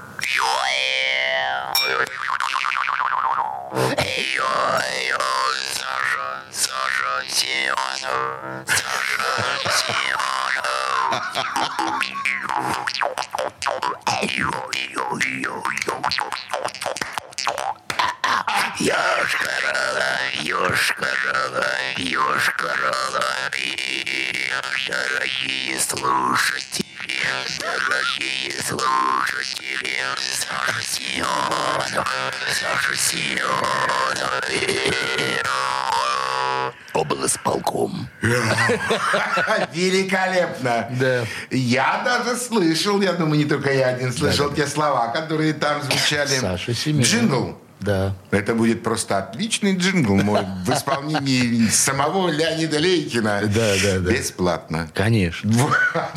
Ёшкарала, 18.78 20.10
ёшкарала, 20.42 21.66
ёшкарала. 21.98 23.24
Дорогие 24.88 25.78
слушатели, 25.78 26.84
дорогие 27.60 28.52
слушатели, 28.62 29.98
Саша 30.16 30.82
Семенов, 30.82 31.84
Саша 32.58 32.96
Семенов. 32.96 33.52
Облсполком. 36.94 38.08
Великолепно. 39.72 40.88
Да. 41.00 41.24
Я 41.50 42.02
даже 42.04 42.36
слышал, 42.38 43.00
я 43.00 43.12
думаю, 43.12 43.38
не 43.38 43.44
только 43.44 43.72
я 43.72 43.88
один 43.88 44.12
слышал 44.12 44.52
те 44.52 44.66
слова, 44.66 45.08
которые 45.08 45.52
там 45.54 45.82
звучали. 45.82 46.38
Саша 46.38 46.74
Семенов. 46.74 47.06
Джингл. 47.06 47.61
Да. 47.82 48.14
Это 48.30 48.54
будет 48.54 48.82
просто 48.82 49.18
отличный 49.18 49.76
джингл 49.76 50.16
мой 50.16 50.40
в 50.64 50.70
исполнении 50.70 51.66
самого 51.68 52.30
Леонида 52.30 52.78
Лейкина. 52.78 53.42
Да, 53.42 53.72
да, 53.82 53.98
да. 53.98 54.12
Бесплатно. 54.12 54.88
Конечно. 54.94 55.50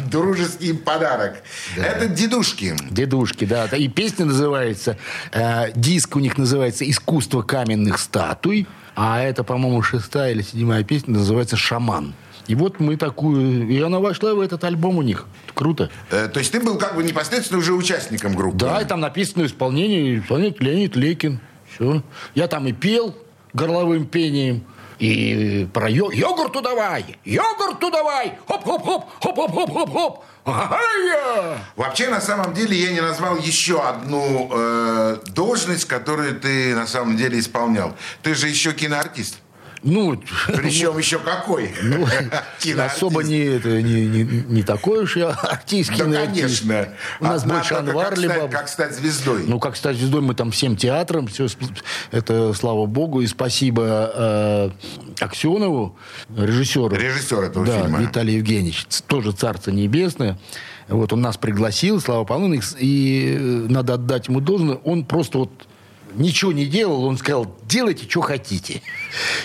Дружеский 0.09 0.73
подарок. 0.73 1.41
Это 1.75 2.07
дедушки. 2.07 2.75
Дедушки, 2.89 3.45
да. 3.45 3.65
И 3.65 3.87
песня 3.87 4.25
называется, 4.25 4.97
э, 5.31 5.71
диск 5.75 6.15
у 6.15 6.19
них 6.19 6.37
называется 6.37 6.89
«Искусство 6.89 7.41
каменных 7.41 7.99
статуй», 7.99 8.67
а 8.95 9.21
это, 9.21 9.43
по-моему, 9.43 9.81
шестая 9.81 10.31
или 10.31 10.41
седьмая 10.41 10.83
песня 10.83 11.15
называется 11.15 11.57
«Шаман». 11.57 12.13
И 12.47 12.55
вот 12.55 12.79
мы 12.79 12.95
такую... 12.95 13.67
И 13.67 13.81
она 13.81 13.99
вошла 13.99 14.35
в 14.35 14.39
этот 14.39 14.63
альбом 14.63 14.97
у 14.97 15.01
них. 15.01 15.25
Круто. 15.53 15.89
Э, 16.11 16.27
То 16.27 16.39
есть 16.39 16.51
ты 16.51 16.59
был 16.59 16.77
как 16.77 16.95
бы 16.95 17.03
непосредственно 17.03 17.59
уже 17.59 17.73
участником 17.73 18.35
группы. 18.35 18.57
Да, 18.57 18.81
и 18.81 18.85
там 18.85 18.99
написано 18.99 19.45
исполнение, 19.45 20.19
исполняет 20.19 20.61
Леонид 20.61 20.95
Лекин. 20.95 21.39
Все. 21.75 22.01
Я 22.33 22.47
там 22.47 22.67
и 22.67 22.71
пел 22.73 23.15
горловым 23.53 24.05
пением. 24.05 24.63
И 24.97 25.67
про 25.73 25.89
йо- 25.89 26.13
йогурту 26.13 26.61
давай, 26.61 27.17
йогурту 27.25 27.91
давай, 27.91 28.37
хоп-хоп-хоп, 28.47 29.03
хоп-хоп-хоп-хоп-хоп. 29.21 30.23
Вообще, 31.75 32.07
на 32.07 32.21
самом 32.21 32.53
деле, 32.53 32.77
я 32.77 32.91
не 32.93 33.01
назвал 33.01 33.35
еще 33.37 33.81
одну 33.81 34.49
э, 34.53 35.17
должность, 35.27 35.85
которую 35.85 36.39
ты 36.39 36.73
на 36.75 36.87
самом 36.87 37.17
деле 37.17 37.39
исполнял. 37.39 37.93
Ты 38.23 38.35
же 38.35 38.47
еще 38.47 38.71
киноартист. 38.71 39.39
Ну, 39.85 40.19
Причем 40.47 40.97
еще 40.97 41.19
какой? 41.19 41.71
Ну, 41.83 42.07
особо 42.79 43.23
не, 43.23 43.37
это, 43.37 43.81
не, 43.83 44.07
не, 44.07 44.23
не 44.23 44.63
такой 44.63 45.03
уж 45.03 45.15
я 45.15 45.29
артист, 45.29 45.91
Да, 45.95 46.25
конечно. 46.25 46.89
У 47.19 47.25
нас 47.25 47.43
Одна 47.43 47.55
больше 47.55 47.69
только 47.75 47.89
Анвар 47.91 48.05
как 48.09 48.17
стать, 48.17 48.23
Либабов. 48.23 48.51
как 48.51 48.67
стать 48.67 48.95
звездой. 48.95 49.43
Ну, 49.45 49.59
как 49.59 49.75
стать 49.75 49.97
звездой, 49.97 50.21
мы 50.21 50.33
там 50.33 50.49
всем 50.49 50.75
театром, 50.75 51.27
все, 51.27 51.47
это 52.09 52.53
слава 52.53 52.87
богу, 52.87 53.21
и 53.21 53.27
спасибо 53.27 54.11
э, 54.15 54.69
Аксенову, 55.19 55.95
режиссеру. 56.35 56.95
Режиссер 56.95 57.43
этого 57.43 57.65
да, 57.67 57.81
фильма. 57.83 57.99
Виталий 57.99 58.37
Евгеньевич, 58.37 58.85
тоже 59.05 59.33
царство 59.33 59.69
небесное. 59.69 60.39
Вот 60.87 61.13
он 61.13 61.21
нас 61.21 61.37
пригласил, 61.37 62.01
слава 62.01 62.23
Полуну, 62.25 62.59
и 62.79 63.37
э, 63.37 63.41
надо 63.69 63.93
отдать 63.93 64.29
ему 64.29 64.39
должное, 64.39 64.77
он 64.77 65.05
просто 65.05 65.37
вот 65.37 65.51
ничего 66.15 66.51
не 66.51 66.65
делал, 66.65 67.05
он 67.05 67.17
сказал, 67.17 67.55
делайте, 67.67 68.09
что 68.09 68.21
хотите. 68.21 68.81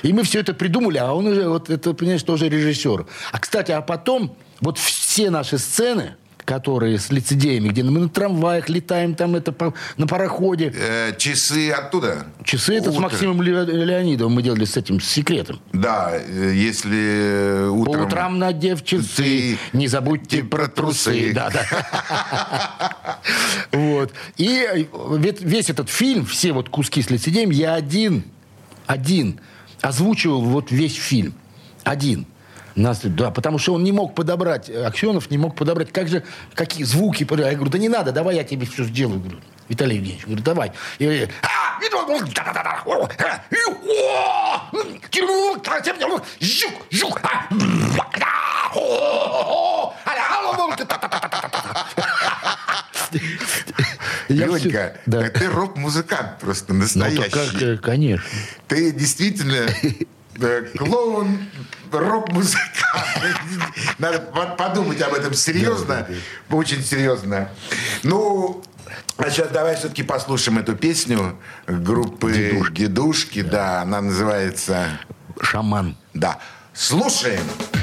И 0.02 0.12
мы 0.12 0.22
все 0.22 0.40
это 0.40 0.54
придумали, 0.54 0.98
а 0.98 1.12
он 1.12 1.26
уже, 1.26 1.48
вот 1.48 1.70
это, 1.70 1.94
понимаешь, 1.94 2.22
тоже 2.22 2.48
режиссер. 2.48 3.06
А, 3.32 3.38
кстати, 3.38 3.72
а 3.72 3.80
потом, 3.80 4.36
вот 4.60 4.78
все 4.78 5.30
наши 5.30 5.58
сцены, 5.58 6.16
которые 6.54 6.98
с 6.98 7.10
лицедеями, 7.12 7.68
где 7.68 7.84
мы 7.84 8.00
на 8.00 8.08
трамваях 8.08 8.68
летаем, 8.68 9.14
там 9.14 9.36
это 9.36 9.52
по- 9.52 9.72
на 9.98 10.08
пароходе. 10.08 10.72
Э, 10.76 11.14
часы 11.16 11.70
оттуда. 11.70 12.26
Часы 12.42 12.74
это 12.74 12.90
с. 12.90 12.98
Максимом 12.98 13.40
Ле- 13.40 13.64
Леонидовым 13.64 14.32
мы 14.34 14.42
делали 14.42 14.64
с 14.64 14.76
этим, 14.76 15.00
с 15.00 15.04
секретом. 15.06 15.60
Да, 15.72 16.10
э, 16.12 16.52
если 16.52 16.98
э, 16.98 17.68
По 17.68 17.90
утром... 17.90 18.06
утрам 18.06 18.38
надев 18.40 18.84
часы, 18.84 19.22
Ты- 19.22 19.58
не 19.72 19.86
забудьте 19.86 20.38
ты 20.38 20.44
про 20.44 20.66
трусы. 20.66 21.12
трусы. 21.30 21.32
Да, 21.34 21.50
да. 21.50 23.20
Вот. 23.70 24.12
И 24.36 24.66
э, 24.68 24.84
весь 25.40 25.70
этот 25.70 25.88
фильм, 25.88 26.26
все 26.26 26.50
вот 26.52 26.68
куски 26.68 27.00
с 27.00 27.10
лицедеем, 27.10 27.50
я 27.50 27.74
один, 27.74 28.24
один 28.86 29.38
озвучивал 29.80 30.40
вот 30.40 30.72
весь 30.72 30.96
фильм. 30.96 31.32
Один. 31.84 32.26
Нас, 32.74 33.00
да, 33.02 33.30
потому 33.30 33.58
что 33.58 33.74
он 33.74 33.84
не 33.84 33.92
мог 33.92 34.14
подобрать, 34.14 34.68
э, 34.68 34.84
Аксенов 34.84 35.30
не 35.30 35.38
мог 35.38 35.56
подобрать, 35.56 35.92
как 35.92 36.08
же, 36.08 36.22
какие 36.54 36.84
звуки. 36.84 37.26
Я 37.30 37.54
говорю, 37.54 37.70
да 37.70 37.78
не 37.78 37.88
надо, 37.88 38.12
давай 38.12 38.36
я 38.36 38.44
тебе 38.44 38.66
все 38.66 38.84
сделаю. 38.84 39.20
Говорю, 39.20 39.38
Виталий 39.68 39.96
Евгеньевич, 39.96 40.26
говорю, 40.26 40.42
давай. 40.42 40.72
И, 40.98 41.04
э, 41.04 41.28
«А, 41.42 41.82
и 41.84 41.88
да, 41.90 42.04
Ленька, 54.46 54.96
ты 55.06 55.48
рок-музыкант 55.48 56.38
просто 56.38 56.72
Ну, 56.72 56.80
настоящий. 56.80 57.30
как, 57.30 57.62
э, 57.62 57.76
конечно. 57.78 58.24
Ты 58.68 58.92
действительно 58.92 59.66
клоун, 60.76 61.38
рок-музыкант. 61.92 62.76
Надо 63.98 64.20
по- 64.20 64.46
подумать 64.56 65.00
об 65.02 65.14
этом 65.14 65.34
серьезно, 65.34 66.06
очень 66.50 66.82
серьезно. 66.82 67.50
Ну, 68.02 68.62
а 69.16 69.30
сейчас 69.30 69.48
давай 69.50 69.76
все-таки 69.76 70.02
послушаем 70.02 70.58
эту 70.58 70.74
песню 70.76 71.38
группы 71.66 72.32
Дедушки. 72.70 73.42
да, 73.42 73.82
она 73.82 74.00
называется, 74.00 74.98
Шаман. 75.40 75.96
да, 76.14 76.38
слушаем. 76.72 77.42
Тундра 77.42 77.80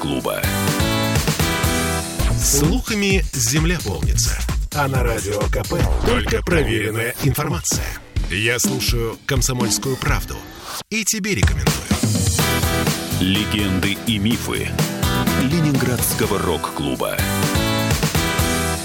Рок-клуба. 0.00 0.40
Слухами 2.42 3.22
земля 3.34 3.78
полнится. 3.84 4.38
А 4.74 4.88
на 4.88 5.02
радио 5.02 5.38
КП 5.50 5.74
только 6.06 6.42
проверенная 6.42 7.14
информация. 7.22 7.84
Я 8.30 8.58
слушаю 8.58 9.18
«Комсомольскую 9.26 9.96
правду» 9.98 10.36
и 10.88 11.04
тебе 11.04 11.34
рекомендую. 11.34 11.74
Легенды 13.20 13.98
и 14.06 14.18
мифы 14.18 14.68
Ленинградского 15.42 16.38
рок-клуба. 16.38 17.18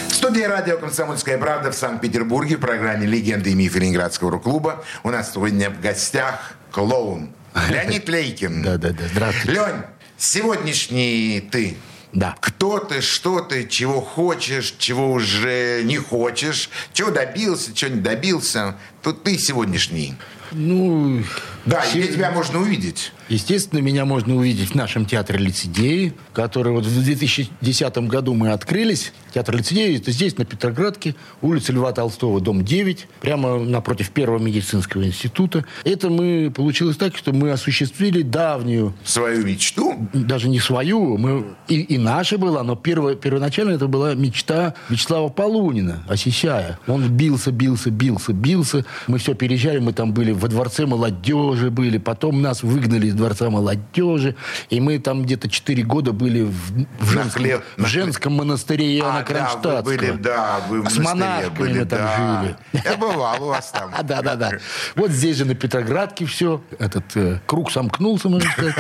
В 0.10 0.14
студии 0.14 0.44
радио 0.44 0.78
«Комсомольская 0.78 1.38
правда» 1.38 1.72
в 1.72 1.76
Санкт-Петербурге 1.76 2.58
в 2.58 2.60
программе 2.60 3.08
«Легенды 3.08 3.52
и 3.52 3.56
мифы 3.56 3.80
Ленинградского 3.80 4.32
рок-клуба» 4.32 4.84
у 5.04 5.12
нас 5.12 5.32
сегодня 5.32 5.70
в 5.70 5.80
гостях 5.80 6.56
клоун 6.72 7.30
Леонид 7.70 8.10
Лейкин. 8.10 8.62
Да-да-да, 8.62 9.08
здравствуйте. 9.08 9.52
Лень, 9.54 9.84
сегодняшний 10.18 11.42
ты. 11.52 11.78
Да. 12.14 12.36
Кто 12.40 12.80
ты, 12.80 13.02
что 13.02 13.42
ты, 13.42 13.68
чего 13.68 14.00
хочешь, 14.00 14.76
чего 14.78 15.12
уже 15.12 15.82
не 15.84 15.98
хочешь, 15.98 16.70
чего 16.94 17.12
добился, 17.12 17.74
чего 17.74 17.92
не 17.92 18.02
добился. 18.02 18.78
Тут 19.02 19.24
ты 19.24 19.38
сегодняшний. 19.38 20.16
Ну, 20.52 21.24
Да, 21.66 21.84
где 21.92 22.08
тебя 22.08 22.32
можно 22.32 22.60
увидеть? 22.60 23.12
Естественно, 23.30 23.80
меня 23.80 24.06
можно 24.06 24.36
увидеть 24.36 24.70
в 24.72 24.76
нашем 24.76 25.06
театре 25.06 25.40
лицедеи, 25.40 26.14
который 26.34 26.72
вот 26.74 26.86
в 26.86 26.94
2010 27.04 27.98
году 28.08 28.34
мы 28.34 28.52
открылись. 28.52 29.14
Театр 29.34 29.58
лицедеи 29.58 29.98
это 29.98 30.12
здесь, 30.12 30.38
на 30.38 30.46
Петроградке, 30.46 31.16
улица 31.42 31.74
Льва 31.74 31.92
Толстого, 31.92 32.40
дом 32.40 32.64
9, 32.64 33.08
прямо 33.22 33.58
напротив 33.60 34.12
Первого 34.12 34.40
медицинского 34.40 35.04
института. 35.06 35.66
Это 35.84 36.10
мы 36.10 36.52
получилось 36.56 36.98
так, 36.98 37.18
что 37.18 37.34
мы 37.34 37.52
осуществили 37.52 38.22
давнюю 38.22 38.94
Свою 39.04 39.46
мечту? 39.46 39.96
даже 40.14 40.48
не 40.50 40.60
свою, 40.60 41.18
мы, 41.18 41.46
и, 41.68 41.82
и 41.82 41.98
наша 41.98 42.38
была, 42.38 42.64
но 42.64 42.74
перво- 42.76 43.16
первоначально 43.16 43.72
это 43.72 43.88
была 43.88 44.14
мечта 44.14 44.74
Вячеслава 44.90 45.30
Полунина, 45.30 46.04
Осисяя. 46.08 46.80
Он 46.88 47.08
бился, 47.10 47.52
бился, 47.52 47.90
бился, 47.92 48.34
бился. 48.34 48.86
Мы 49.08 49.18
все 49.18 49.34
переезжали, 49.34 49.80
мы 49.80 49.94
там 49.94 50.14
были 50.14 50.32
во 50.32 50.48
дворце 50.48 50.86
молодежи 50.86 51.70
были, 51.72 51.98
потом 51.98 52.42
нас 52.42 52.64
выгнали 52.64 53.12
дворца 53.16 53.50
молодежи, 53.50 54.36
и 54.70 54.80
мы 54.80 55.00
там 55.00 55.24
где-то 55.24 55.50
4 55.50 55.84
года 55.84 56.12
были 56.12 56.44
в, 56.44 56.86
в 57.00 57.10
женском, 57.10 57.44
хлеб- 57.44 57.62
в 57.78 57.86
женском 57.86 58.34
монастыре 58.34 58.98
Иоанна 58.98 59.20
А, 59.20 59.24
да, 59.24 59.26
вы 59.26 59.34
Кронштадтского. 59.34 59.82
были, 59.82 60.12
да, 60.12 60.60
вы 60.70 60.82
в 60.82 60.90
С 60.90 60.98
монашками 60.98 61.58
были, 61.58 61.80
мы 61.80 61.86
там 61.86 62.00
да. 62.00 62.44
жили. 62.44 62.84
Я 62.86 62.98
бывал 62.98 63.44
у 63.44 63.48
вас 63.48 63.72
там. 63.72 63.92
Да, 64.06 64.22
да, 64.22 64.36
да. 64.36 64.52
Вот 64.96 65.12
здесь 65.12 65.38
же 65.38 65.46
на 65.46 65.56
Петроградке 65.56 66.26
все. 66.26 66.62
Этот 66.80 67.06
э, 67.16 67.40
круг 67.46 67.72
сомкнулся, 67.72 68.30
можно 68.30 68.50
сказать. 68.52 68.76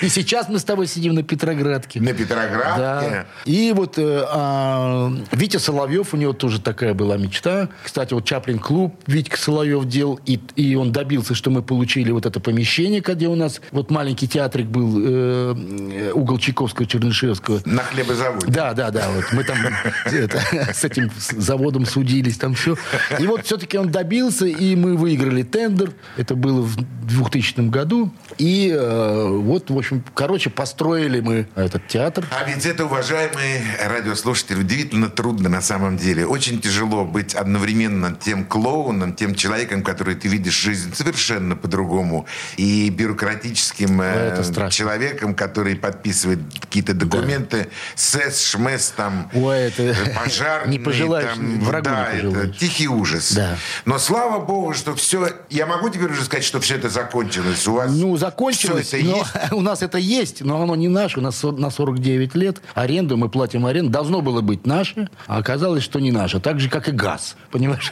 И 0.00 0.08
сейчас 0.08 0.48
мы 0.48 0.58
с 0.58 0.64
тобой 0.64 0.86
сидим 0.86 1.14
на 1.14 1.22
Петроградке. 1.22 2.00
На 2.00 2.12
Петроградке? 2.12 2.78
Да. 2.78 3.26
И 3.44 3.72
вот 3.74 3.98
э, 3.98 4.24
а, 4.28 5.12
Витя 5.32 5.58
Соловьев, 5.58 6.12
у 6.14 6.16
него 6.16 6.32
тоже 6.32 6.60
такая 6.60 6.94
была 6.94 7.16
мечта. 7.16 7.68
Кстати, 7.82 8.12
вот 8.14 8.24
Чаплин 8.24 8.58
клуб 8.58 8.94
Витька 9.06 9.36
Соловьев 9.38 9.86
делал, 9.86 10.18
и, 10.26 10.40
и 10.56 10.74
он 10.74 10.92
добился, 10.92 11.34
что 11.34 11.50
мы 11.50 11.62
получили 11.62 12.10
вот 12.10 12.26
это 12.26 12.40
помещение, 12.40 13.00
где 13.00 13.28
у 13.28 13.34
нас 13.34 13.43
вот 13.72 13.90
маленький 13.90 14.28
театрик 14.28 14.66
был, 14.66 15.00
э, 15.00 15.54
э, 15.54 16.12
угол 16.12 16.38
Чайковского, 16.38 16.86
Чернышевского. 16.86 17.60
На 17.64 17.82
хлебозаводе. 17.82 18.46
Да, 18.46 18.74
да, 18.74 18.90
да. 18.90 19.08
Вот 19.14 19.24
мы 19.32 19.44
там 19.44 19.58
это, 20.04 20.40
с 20.74 20.84
этим 20.84 21.10
заводом 21.18 21.86
судились, 21.86 22.38
там 22.38 22.54
все. 22.54 22.76
И 23.18 23.26
вот 23.26 23.44
все-таки 23.44 23.78
он 23.78 23.90
добился, 23.90 24.46
и 24.46 24.76
мы 24.76 24.96
выиграли 24.96 25.42
тендер. 25.42 25.92
Это 26.16 26.34
было 26.34 26.62
в 26.62 26.76
2000 27.06 27.68
году. 27.70 28.12
И 28.38 28.74
э, 28.74 29.28
вот, 29.28 29.70
в 29.70 29.78
общем, 29.78 30.04
короче, 30.14 30.50
построили 30.50 31.20
мы 31.20 31.48
этот 31.54 31.86
театр. 31.88 32.24
А 32.30 32.48
ведь 32.48 32.66
это, 32.66 32.84
уважаемые 32.86 33.62
радиослушатели, 33.86 34.58
удивительно 34.58 35.08
трудно 35.08 35.48
на 35.48 35.60
самом 35.60 35.96
деле. 35.96 36.26
Очень 36.26 36.60
тяжело 36.60 37.04
быть 37.04 37.34
одновременно 37.34 38.16
тем 38.20 38.44
клоуном, 38.44 39.14
тем 39.14 39.34
человеком, 39.34 39.82
который 39.82 40.14
ты 40.14 40.28
видишь 40.28 40.60
жизнь 40.60 40.94
совершенно 40.94 41.56
по-другому, 41.56 42.26
и 42.56 42.90
бюрократическим 43.34 44.00
э, 44.00 44.04
это 44.32 44.44
страшно. 44.44 44.70
человеком, 44.70 45.34
который 45.34 45.76
подписывает 45.76 46.38
какие-то 46.60 46.94
документы, 46.94 47.68
СЭС, 47.94 48.50
ШМЭС, 48.50 48.94
там, 48.96 49.30
Ой, 49.34 49.58
это 49.58 49.82
э, 49.82 49.94
пожарный. 50.24 50.72
не 50.72 50.78
пожелаешь, 50.78 51.34
там, 51.34 51.60
врагу 51.60 51.84
да, 51.84 52.12
не 52.12 52.30
это 52.30 52.48
тихий 52.48 52.88
ужас. 52.88 53.32
Да. 53.32 53.56
Но 53.84 53.98
слава 53.98 54.44
богу, 54.44 54.74
что 54.74 54.94
все... 54.94 55.28
Я 55.50 55.66
могу 55.66 55.88
теперь 55.88 56.10
уже 56.10 56.24
сказать, 56.24 56.44
что 56.44 56.60
все 56.60 56.76
это 56.76 56.88
закончилось. 56.88 57.66
У 57.66 57.74
вас 57.74 57.90
Ну, 57.92 58.16
закончилось, 58.16 58.88
всё 58.88 58.98
это 58.98 59.06
но 59.06 59.16
есть? 59.16 59.30
у 59.52 59.60
нас 59.60 59.82
это 59.82 59.98
есть, 59.98 60.42
но 60.42 60.62
оно 60.62 60.74
не 60.76 60.88
наше. 60.88 61.18
У 61.20 61.22
нас 61.22 61.42
на 61.42 61.70
49 61.70 62.34
лет 62.34 62.58
аренду, 62.74 63.16
мы 63.16 63.28
платим 63.28 63.66
аренду. 63.66 63.90
Должно 63.90 64.20
было 64.20 64.40
быть 64.40 64.66
наше, 64.66 65.08
а 65.26 65.38
оказалось, 65.38 65.82
что 65.82 66.00
не 66.00 66.12
наше. 66.12 66.40
Так 66.40 66.60
же, 66.60 66.68
как 66.68 66.88
и 66.88 66.92
газ. 66.92 67.36
Понимаешь? 67.50 67.90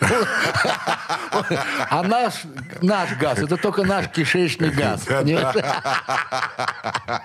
А 1.90 2.02
наш, 2.02 2.34
наш 2.80 3.16
газ, 3.16 3.38
это 3.38 3.56
только 3.56 3.84
наш 3.84 4.08
кишечный 4.08 4.70
газ. 4.70 5.02
Понимаешь? 5.36 5.56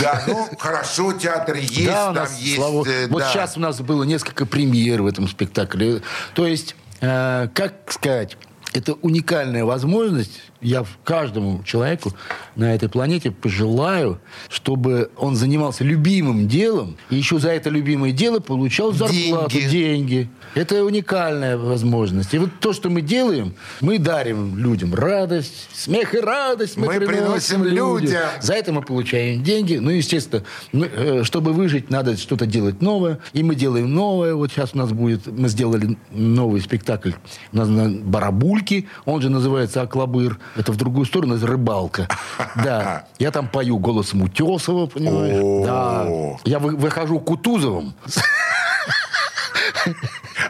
Да, 0.00 0.22
ну, 0.26 0.48
хорошо, 0.58 1.12
театр 1.12 1.56
есть, 1.56 1.86
Да, 1.86 2.12
там 2.12 2.28
есть... 2.38 2.56
слава- 2.56 2.84
э, 2.88 3.06
Вот 3.08 3.20
да. 3.20 3.30
сейчас 3.30 3.56
у 3.56 3.60
нас 3.60 3.80
было 3.80 4.02
несколько 4.04 4.46
премьер 4.46 5.02
в 5.02 5.06
этом 5.06 5.28
спектакле. 5.28 6.02
То 6.34 6.46
есть, 6.46 6.74
э, 7.00 7.48
как 7.54 7.74
сказать, 7.92 8.36
это 8.72 8.94
уникальная 8.94 9.64
возможность. 9.64 10.40
Я 10.60 10.84
каждому 11.04 11.62
человеку 11.64 12.12
на 12.54 12.74
этой 12.74 12.88
планете 12.88 13.30
пожелаю, 13.30 14.18
чтобы 14.48 15.10
он 15.16 15.36
занимался 15.36 15.84
любимым 15.84 16.48
делом, 16.48 16.96
и 17.10 17.16
еще 17.16 17.38
за 17.38 17.50
это 17.50 17.70
любимое 17.70 18.12
дело 18.12 18.40
получал 18.40 18.92
зарплату, 18.92 19.50
Деньги. 19.50 19.70
деньги. 19.70 20.30
Это 20.54 20.82
уникальная 20.84 21.58
возможность. 21.58 22.32
И 22.32 22.38
вот 22.38 22.50
то, 22.60 22.72
что 22.72 22.88
мы 22.88 23.02
делаем, 23.02 23.54
мы 23.80 23.98
дарим 23.98 24.56
людям 24.58 24.94
радость, 24.94 25.68
смех 25.74 26.14
и 26.14 26.18
радость 26.18 26.76
мы, 26.76 26.86
Мы 26.86 27.06
приносим 27.06 27.62
людям. 27.62 28.18
За 28.40 28.54
это 28.54 28.72
мы 28.72 28.82
получаем 28.82 29.42
деньги. 29.42 29.76
Ну, 29.76 29.90
естественно, 29.90 30.44
мы, 30.72 30.86
э, 30.86 31.24
чтобы 31.24 31.52
выжить, 31.52 31.90
надо 31.90 32.16
что-то 32.16 32.46
делать 32.46 32.80
новое. 32.80 33.18
И 33.34 33.42
мы 33.42 33.54
делаем 33.54 33.92
новое. 33.92 34.34
Вот 34.34 34.50
сейчас 34.50 34.70
у 34.74 34.78
нас 34.78 34.92
будет... 34.92 35.26
Мы 35.26 35.48
сделали 35.48 35.98
новый 36.10 36.60
спектакль. 36.62 37.12
У 37.52 37.56
нас 37.56 37.68
на 37.68 37.90
Барабульки. 37.90 38.88
Он 39.04 39.20
же 39.20 39.28
называется 39.28 39.82
«Аклабыр». 39.82 40.38
Это 40.54 40.72
в 40.72 40.76
другую 40.76 41.06
сторону, 41.06 41.36
это 41.36 41.46
рыбалка. 41.46 42.08
Да. 42.56 43.04
Я 43.18 43.30
там 43.30 43.48
пою 43.48 43.78
голосом 43.78 44.22
Утесова, 44.22 44.86
понимаешь? 44.86 45.66
Да. 45.66 46.06
Я 46.44 46.58
вы- 46.58 46.76
выхожу 46.76 47.18
Кутузовым. 47.20 47.94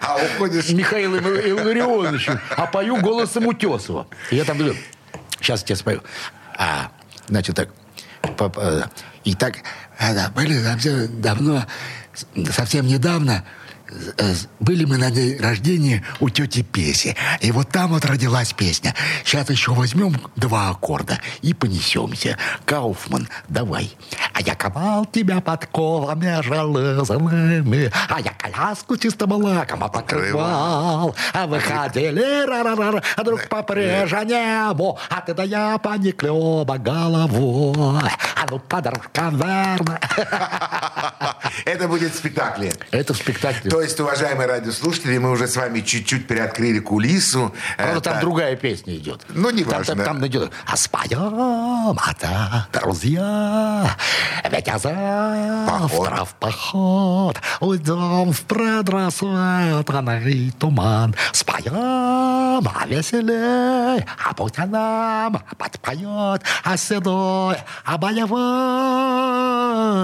А 0.01 0.17
уходишь... 0.17 0.71
Михаилом 0.71 1.21
Илларионовичем, 1.21 2.41
а 2.57 2.67
пою 2.67 3.01
голосом 3.01 3.47
Утесова. 3.47 4.07
Я 4.31 4.45
там 4.45 4.59
говорю, 4.59 4.75
сейчас 5.41 5.61
я 5.61 5.67
тебе 5.67 5.77
спою. 5.77 6.03
А, 6.57 6.91
значит 7.29 7.57
так, 7.57 7.69
папа, 8.37 8.91
и 9.25 9.35
так, 9.35 9.57
да, 9.99 10.31
были 10.35 10.63
совсем 10.63 11.21
давно, 11.21 11.65
совсем 12.51 12.87
недавно, 12.87 13.43
э, 13.43 13.66
были 14.61 14.85
мы 14.85 14.97
на 14.97 15.11
день 15.11 15.39
рождения 15.39 16.05
у 16.21 16.29
тети 16.29 16.63
Песи. 16.63 17.17
И 17.41 17.53
вот 17.53 17.69
там 17.71 17.91
вот 17.91 18.05
родилась 18.05 18.53
песня. 18.53 18.95
Сейчас 19.25 19.49
еще 19.51 19.73
возьмем 19.73 20.21
два 20.37 20.71
аккорда 20.71 21.19
и 21.43 21.55
понесемся. 21.55 22.37
Кауфман, 22.65 23.29
давай. 23.49 23.97
А 24.33 24.41
я 24.41 24.55
ковал 24.55 25.07
тебя 25.07 25.41
подковами 25.41 26.43
железными, 26.43 27.91
а 28.09 28.21
я 28.21 28.33
коляску 28.33 28.97
чистым 28.97 29.33
лаком 29.33 29.81
покрывал. 29.91 31.15
А 31.33 31.47
выходили, 31.47 32.47
ра-ра-ра, 32.47 33.03
а 33.17 33.23
друг 33.23 33.49
попрежа 33.49 34.25
небо, 34.25 34.99
а 35.11 35.21
ты 35.21 35.35
да 35.35 35.45
я 35.45 35.79
пониклеба 35.79 36.79
головой. 36.79 38.11
А 38.37 38.47
ну 38.51 38.59
подружка 38.59 39.31
верно. 39.31 40.01
Это 41.65 41.89
будет 41.89 42.13
в 42.13 42.17
спектакле. 42.17 42.73
Это 42.91 43.15
в 43.15 43.17
спектакле. 43.17 43.71
То 43.77 43.83
есть, 43.83 44.01
уважаемые 44.01 44.49
радиослушатели, 44.49 45.19
мы 45.19 45.31
уже 45.31 45.47
с 45.47 45.55
вами 45.55 45.81
чуть-чуть 45.81 46.27
приоткрыли 46.27 46.79
кулису. 46.79 47.55
Правда, 47.77 47.99
Э, 47.99 48.01
там 48.01 48.13
так. 48.15 48.23
другая 48.23 48.57
песня 48.57 48.97
идет. 48.97 49.21
Ну, 49.29 49.51
не 49.51 49.65
важно. 49.65 49.97
там, 49.97 50.03
там 50.03 50.27
идет. 50.27 50.51
А 50.67 50.79
споем, 50.79 51.99
это, 52.11 52.69
друзья, 52.73 53.95
ведь 54.51 54.67
я 54.67 54.79
завтра 54.79 56.25
в 56.25 56.35
поход 56.41 57.37
уйдем 57.61 58.33
в 58.33 58.41
предрассветный 58.47 60.53
туман. 60.59 61.15
Споем, 61.33 61.75
а 62.67 62.87
веселей, 62.89 64.07
а 64.27 64.33
путь 64.35 64.57
нам 64.57 65.39
подпоет, 65.59 66.41
а 66.65 66.77
седой, 66.79 67.59
а 67.85 67.99
боевой 67.99 68.41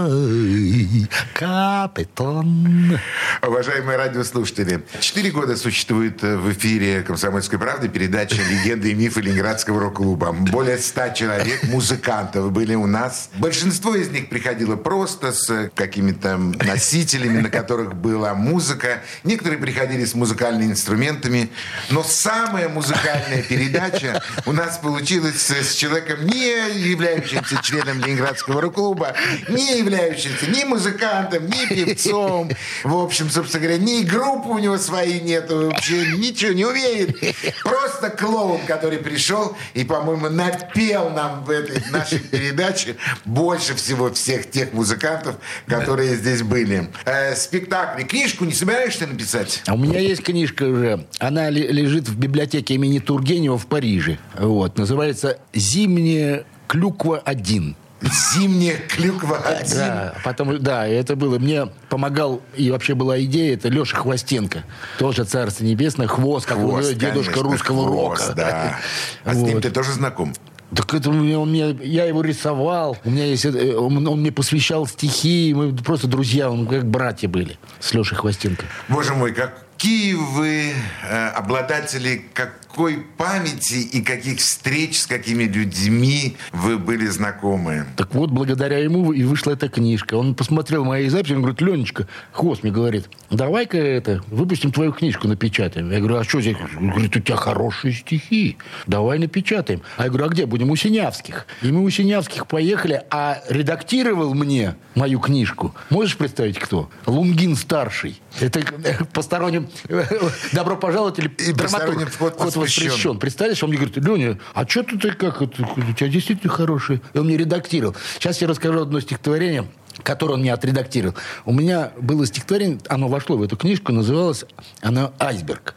Ай, 0.05 1.07
капитан. 1.35 2.99
Уважаемые 3.43 3.62
радиослушатели, 3.71 4.83
четыре 5.01 5.31
года 5.31 5.57
существует 5.57 6.23
э, 6.25 6.37
в 6.37 6.53
эфире 6.53 7.03
«Комсомольской 7.03 7.59
правды» 7.59 7.89
передача 7.89 8.37
«Легенды 8.37 8.91
и 8.91 8.95
мифы 8.95 9.21
Ленинградского 9.21 9.81
рок-клуба». 9.81 10.33
Более 10.33 10.79
ста 10.79 11.11
человек, 11.11 11.63
музыкантов, 11.65 12.51
были 12.51 12.75
у 12.75 12.87
нас. 12.87 13.31
Большинство 13.37 13.95
из 13.95 14.11
них 14.11 14.29
приходило 14.29 14.77
просто 14.77 15.33
с 15.33 15.71
какими-то 15.75 16.39
носителями, 16.39 17.41
на 17.41 17.51
которых 17.51 17.95
была 17.95 18.35
музыка. 18.35 19.03
Некоторые 19.23 19.59
приходили 19.59 20.05
с 20.05 20.15
музыкальными 20.15 20.73
инструментами. 20.73 21.51
Но 21.91 22.03
самая 22.03 22.69
музыкальная 22.69 23.43
передача 23.43 24.23
у 24.47 24.53
нас 24.53 24.79
получилась 24.79 25.51
с 25.51 25.75
человеком, 25.75 26.27
не 26.27 26.91
являющимся 26.91 27.63
членом 27.63 28.01
Ленинградского 28.01 28.61
рок-клуба, 28.61 29.15
не 29.49 29.79
являющимся 29.79 30.51
ни 30.51 30.65
музыкантом, 30.65 31.47
ни 31.47 31.67
певцом. 31.67 32.51
В 32.83 32.97
общем, 32.97 33.31
собственно 33.31 33.52
говоря, 33.59 33.79
ни 33.79 34.03
группы 34.03 34.49
у 34.49 34.59
него 34.59 34.79
своей 34.79 35.21
нету, 35.21 35.67
вообще 35.69 36.17
ничего 36.17 36.53
не 36.53 36.65
умеет. 36.65 37.17
Просто 37.63 38.11
клоун, 38.11 38.61
который 38.67 38.99
пришел 38.99 39.57
и, 39.75 39.85
по-моему, 39.85 40.29
напел 40.29 41.11
нам 41.11 41.45
в 41.45 41.51
этой 41.51 41.83
нашей 41.91 42.19
передаче 42.19 42.97
больше 43.25 43.75
всего 43.75 44.13
всех 44.13 44.51
тех 44.51 44.73
музыкантов, 44.73 45.37
которые 45.67 46.17
здесь 46.17 46.43
были. 46.43 46.89
Э, 47.05 47.35
спектакли. 47.35 48.05
Книжку 48.05 48.45
не 48.45 48.53
собираешься 48.53 49.07
написать? 49.07 49.63
А 49.67 49.75
у 49.75 49.79
меня 49.79 49.99
есть 49.99 50.23
книжка 50.23 50.65
уже. 50.65 51.07
Она 51.19 51.51
лежит 51.51 52.09
в 52.09 52.19
библиотеке 52.19 52.75
имени 52.75 52.99
Тургенева 52.99 53.59
в 53.59 53.67
Париже. 53.67 54.19
Вот. 54.39 54.79
Называется 54.79 55.39
«Зимняя 55.53 56.45
клюква-1». 56.69 57.75
Зимняя 58.11 58.79
клюква 58.89 59.39
один. 59.39 59.77
Да, 59.77 60.15
потом, 60.25 60.63
да, 60.63 60.87
это 60.87 61.15
было. 61.17 61.39
Мне 61.39 61.69
помогал, 61.89 62.43
и 62.57 62.71
вообще 62.71 62.95
была 62.95 63.23
идея, 63.23 63.55
это 63.55 63.69
Леша 63.69 63.97
Хвостенко. 63.97 64.65
Тоже 64.99 65.25
царство 65.25 65.65
небесное, 65.65 66.07
хвост, 66.07 66.47
как 66.47 66.59
у 66.59 66.69
Хвост, 66.69 66.91
него 66.91 67.01
дедушка 67.01 67.33
конечно, 67.33 67.51
русского 67.51 67.87
хвост, 67.87 68.29
рока. 68.29 68.35
Да. 68.35 68.79
А 69.25 69.35
с 69.35 69.37
ним 69.37 69.55
Вот. 69.55 69.63
ты 69.63 69.71
тоже 69.71 69.93
знаком? 69.93 70.35
Так 70.75 70.95
это 70.95 71.11
у 71.11 71.13
он 71.13 71.51
мне, 71.51 71.77
я 71.83 72.07
его 72.07 72.23
рисовал, 72.23 72.97
у 73.05 73.11
меня 73.11 73.27
есть, 73.27 73.45
э, 73.45 73.77
он, 73.77 74.07
он 74.09 74.21
мне 74.21 74.33
посвящал 74.33 74.87
стихи, 74.87 75.53
мы 75.55 75.75
просто 75.75 76.07
друзья, 76.07 76.51
он 76.51 76.67
как 76.67 76.87
братья 76.87 77.29
были 77.29 77.59
с 77.79 77.93
Лешей 77.93 78.17
Хвостенко. 78.17 78.65
Боже 78.89 79.13
мой, 79.13 79.35
какие 79.83 80.15
вы 80.15 80.75
э, 81.03 81.29
обладатели 81.31 82.25
какой 82.35 82.99
памяти 83.19 83.81
и 83.81 84.01
каких 84.01 84.39
встреч 84.39 85.01
с 85.01 85.07
какими 85.09 85.43
людьми 85.43 86.37
вы 86.53 86.79
были 86.79 87.07
знакомы? 87.07 87.87
Так 87.97 88.15
вот, 88.15 88.31
благодаря 88.31 88.79
ему 88.79 89.13
и 89.13 89.25
вышла 89.25 89.51
эта 89.51 89.69
книжка. 89.69 90.15
Он 90.15 90.37
посмотрел 90.37 90.85
мои 90.85 91.09
записи, 91.09 91.33
он 91.33 91.41
говорит, 91.41 91.61
Ленечка, 91.61 92.07
хвост 92.31 92.63
мне 92.63 92.71
говорит, 92.71 93.09
давай-ка 93.31 93.77
это, 93.77 94.23
выпустим 94.29 94.71
твою 94.71 94.93
книжку, 94.93 95.27
напечатаем. 95.27 95.91
Я 95.91 95.99
говорю, 95.99 96.19
а 96.19 96.25
что 96.25 96.41
здесь? 96.41 96.57
Он 96.79 96.91
говорит, 96.91 97.17
у 97.17 97.21
тебя 97.21 97.37
хорошие 97.37 97.93
стихи, 97.93 98.59
давай 98.87 99.19
напечатаем. 99.19 99.83
А 99.97 100.05
я 100.05 100.11
говорю, 100.11 100.27
а 100.27 100.29
где? 100.29 100.47
Будем 100.47 100.71
у 100.71 100.77
Синявских. 100.77 101.45
И 101.61 101.73
мы 101.73 101.83
у 101.83 101.91
Синявских 101.91 102.47
поехали, 102.47 103.03
а 103.11 103.43
редактировал 103.49 104.33
мне 104.33 104.77
мою 104.95 105.19
книжку. 105.19 105.75
Можешь 105.91 106.17
представить, 106.17 106.61
кто? 106.61 106.89
Лунгин 107.07 107.57
старший. 107.57 108.21
Это 108.41 108.61
э, 108.61 109.05
посторонним 109.13 109.69
добро 110.53 110.77
пожаловать 110.77 111.19
или 111.19 111.29
И 111.29 111.53
посторонним 111.53 112.07
вход 112.07 112.39
воспрещен. 112.39 112.87
воспрещен. 112.91 113.19
Представляешь, 113.19 113.63
он 113.63 113.71
мне 113.71 113.79
говорит, 113.79 113.97
Леня, 113.97 114.39
а 114.55 114.67
что 114.67 114.83
ты 114.83 115.13
как 115.13 115.41
у 115.41 115.47
тебя 115.47 116.09
действительно 116.09 116.53
хороший. 116.53 117.01
И 117.15 117.19
он 117.19 117.27
мне 117.27 117.37
редактировал. 117.37 117.97
Сейчас 118.15 118.41
я 118.41 118.49
расскажу 118.49 118.83
одно 118.83 119.01
стихотворение, 119.01 119.67
которое 120.03 120.35
он 120.35 120.41
мне 120.41 120.53
отредактировал. 120.53 121.15
У 121.45 121.53
меня 121.53 121.93
было 122.01 122.27
стихотворение, 122.27 122.79
оно 122.89 123.09
вошло 123.09 123.37
в 123.37 123.43
эту 123.43 123.57
книжку, 123.57 123.93
называлось 123.93 124.45
оно 124.81 125.13
«Айсберг». 125.19 125.75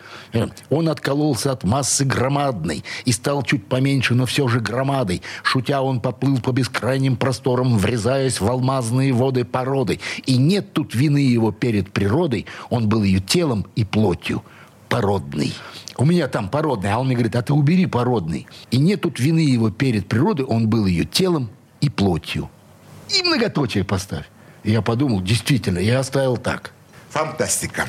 Он 0.69 0.89
откололся 0.89 1.51
от 1.51 1.63
массы 1.63 2.05
громадной 2.05 2.84
и 3.05 3.11
стал 3.11 3.43
чуть 3.43 3.67
поменьше, 3.67 4.15
но 4.15 4.26
все 4.26 4.47
же 4.47 4.59
громадой. 4.59 5.21
Шутя, 5.43 5.82
он 5.82 6.01
поплыл 6.01 6.39
по 6.39 6.51
бескрайним 6.51 7.15
просторам, 7.15 7.78
врезаясь 7.78 8.39
в 8.41 8.49
алмазные 8.49 9.13
воды 9.13 9.45
породы. 9.45 9.99
И 10.26 10.38
нет 10.38 10.73
тут 10.73 10.93
вины 10.95 11.19
его 11.19 11.51
перед 11.51 11.91
природой, 11.91 12.45
он 12.69 12.89
был 12.89 13.03
ее 13.03 13.19
телом 13.19 13.65
и 13.76 13.84
плотью 13.84 14.43
породный. 14.89 15.53
У 15.97 16.05
меня 16.05 16.28
там 16.28 16.49
породный, 16.49 16.91
а 16.91 16.99
он 16.99 17.07
мне 17.07 17.15
говорит, 17.15 17.36
а 17.36 17.41
ты 17.41 17.53
убери 17.53 17.86
породный. 17.86 18.47
И 18.71 18.78
нет 18.78 19.01
тут 19.01 19.19
вины 19.19 19.39
его 19.39 19.69
перед 19.69 20.07
природой, 20.07 20.45
он 20.45 20.69
был 20.69 20.86
ее 20.86 21.05
телом 21.05 21.49
и 21.82 21.89
плотью. 21.89 22.49
И 23.10 23.24
многоточие 23.24 23.84
поставь. 23.84 24.26
И 24.64 24.72
я 24.72 24.82
подумал, 24.82 25.22
действительно, 25.22 25.80
я 25.80 25.99
оставил 25.99 26.38
так. 26.38 26.72
Фантастика. 27.10 27.86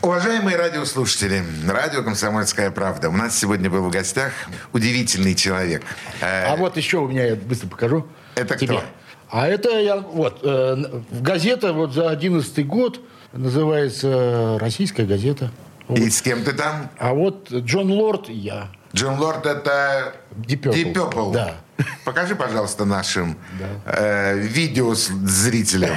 Уважаемые 0.00 0.56
радиослушатели, 0.56 1.42
радио 1.68 2.02
«Комсомольская 2.02 2.70
правда». 2.70 3.10
У 3.10 3.12
нас 3.12 3.38
сегодня 3.38 3.68
был 3.68 3.82
в 3.84 3.90
гостях 3.90 4.32
удивительный 4.72 5.34
человек. 5.34 5.82
Э, 6.22 6.46
А 6.46 6.56
вот 6.56 6.76
еще 6.78 6.98
у 6.98 7.08
меня, 7.08 7.26
я 7.26 7.36
быстро 7.36 7.68
покажу. 7.68 8.06
Это 8.34 8.56
тебе. 8.56 8.78
кто? 8.78 8.82
А 9.30 9.46
это 9.46 9.78
я, 9.78 9.98
вот, 9.98 10.40
э, 10.42 10.76
газета 11.10 11.72
вот 11.74 11.92
за 11.92 12.08
11 12.08 12.66
год 12.66 13.00
называется 13.32 14.56
«Российская 14.60 15.04
газета». 15.04 15.50
Вот. 15.88 15.98
И 15.98 16.08
с 16.08 16.22
кем 16.22 16.42
ты 16.44 16.52
там? 16.52 16.88
А 16.98 17.12
вот 17.12 17.52
Джон 17.52 17.90
Лорд 17.90 18.30
и 18.30 18.34
я. 18.34 18.68
Джон 18.94 19.18
Лорд 19.18 19.44
это 19.44 20.14
Deep 20.36 20.60
Purple. 20.60 20.74
Deep 20.74 20.92
Purple. 20.94 21.32
Да. 21.32 21.56
Покажи, 22.04 22.36
пожалуйста, 22.36 22.84
нашим 22.84 23.36
э, 23.86 24.38
видеозрителям. 24.38 25.96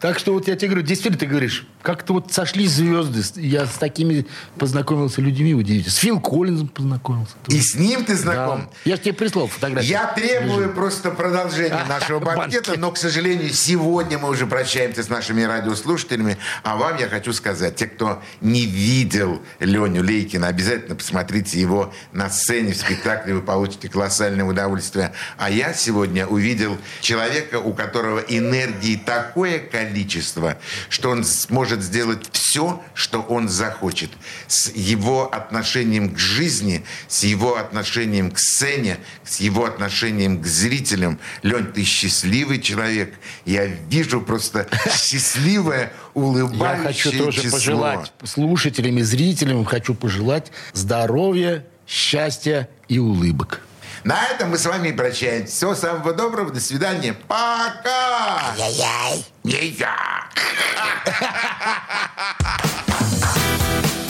Так 0.00 0.18
что 0.18 0.32
вот 0.32 0.48
я 0.48 0.56
тебе 0.56 0.68
говорю, 0.68 0.86
действительно 0.86 1.18
ты 1.18 1.26
говоришь, 1.26 1.66
как-то 1.82 2.14
вот 2.14 2.32
сошли 2.32 2.66
звезды. 2.66 3.20
Я 3.38 3.66
с 3.66 3.74
такими 3.74 4.24
познакомился 4.56 5.20
людьми 5.20 5.52
удивительно. 5.52 5.92
С 5.92 5.96
Фил 5.96 6.18
Коллинзом 6.20 6.68
познакомился. 6.68 7.34
И 7.48 7.60
с 7.60 7.74
ним 7.74 8.06
ты 8.06 8.14
Да. 8.14 8.18
знаком? 8.18 8.70
Я 8.86 8.96
же 8.96 9.02
тебе 9.02 9.12
прислал 9.12 9.46
фотографию. 9.48 9.90
Я 9.90 10.06
требую 10.06 10.72
просто 10.72 11.10
продолжения 11.10 11.84
нашего 11.88 12.18
банкета, 12.18 12.80
но, 12.80 12.90
к 12.92 12.96
сожалению, 12.96 13.50
сегодня 13.52 14.16
мы 14.18 14.30
уже 14.30 14.46
прощаемся 14.46 15.02
с 15.02 15.10
нашими 15.10 15.42
радиослушателями. 15.42 16.38
А 16.62 16.76
вам 16.76 16.96
я 16.96 17.06
хочу 17.06 17.34
сказать, 17.34 17.76
те, 17.76 17.86
кто 17.86 18.22
не 18.40 18.64
видел 18.64 19.42
Леню 19.58 20.02
Лейкина, 20.02 20.46
обязательно 20.46 20.96
посмотрите 20.96 21.60
его 21.60 21.92
на 22.12 22.30
сцене 22.30 22.69
в 22.72 22.76
спектакле, 22.76 23.34
вы 23.34 23.42
получите 23.42 23.88
колоссальное 23.88 24.44
удовольствие. 24.44 25.12
А 25.36 25.50
я 25.50 25.72
сегодня 25.72 26.26
увидел 26.26 26.76
человека, 27.00 27.58
у 27.60 27.72
которого 27.72 28.20
энергии 28.20 28.96
такое 28.96 29.58
количество, 29.58 30.58
что 30.88 31.10
он 31.10 31.24
сможет 31.24 31.82
сделать 31.82 32.28
все, 32.32 32.82
что 32.94 33.20
он 33.20 33.48
захочет. 33.48 34.10
С 34.46 34.70
его 34.70 35.32
отношением 35.32 36.14
к 36.14 36.18
жизни, 36.18 36.84
с 37.08 37.24
его 37.24 37.56
отношением 37.56 38.30
к 38.30 38.38
сцене, 38.38 38.98
с 39.24 39.40
его 39.40 39.64
отношением 39.64 40.40
к 40.42 40.46
зрителям. 40.46 41.18
Лень, 41.42 41.66
ты 41.72 41.84
счастливый 41.84 42.60
человек. 42.60 43.14
Я 43.44 43.66
вижу 43.66 44.20
просто 44.20 44.68
счастливое, 44.90 45.92
Я 46.14 46.20
улыбающееся 46.22 47.10
хочу 47.10 47.24
тоже 47.24 47.50
пожелать 47.50 48.12
слушателям 48.24 48.98
и 48.98 49.02
зрителям, 49.02 49.64
хочу 49.64 49.94
пожелать 49.94 50.50
здоровья, 50.72 51.64
счастья 51.90 52.68
и 52.88 52.98
улыбок. 52.98 53.60
На 54.04 54.28
этом 54.28 54.50
мы 54.50 54.58
с 54.58 54.64
вами 54.64 54.88
и 54.88 54.92
прощаемся. 54.92 55.52
Всего 55.52 55.74
самого 55.74 56.14
доброго. 56.14 56.50
До 56.50 56.60
свидания. 56.60 57.14
Пока! 57.26 58.54
Яй-яй. 58.56 59.24
Не 59.42 59.66
я. 59.70 59.96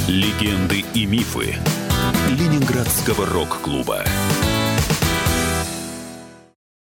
Легенды 0.06 0.84
и 0.94 1.06
мифы 1.06 1.56
Ленинградского 2.28 3.26
рок-клуба. 3.26 4.04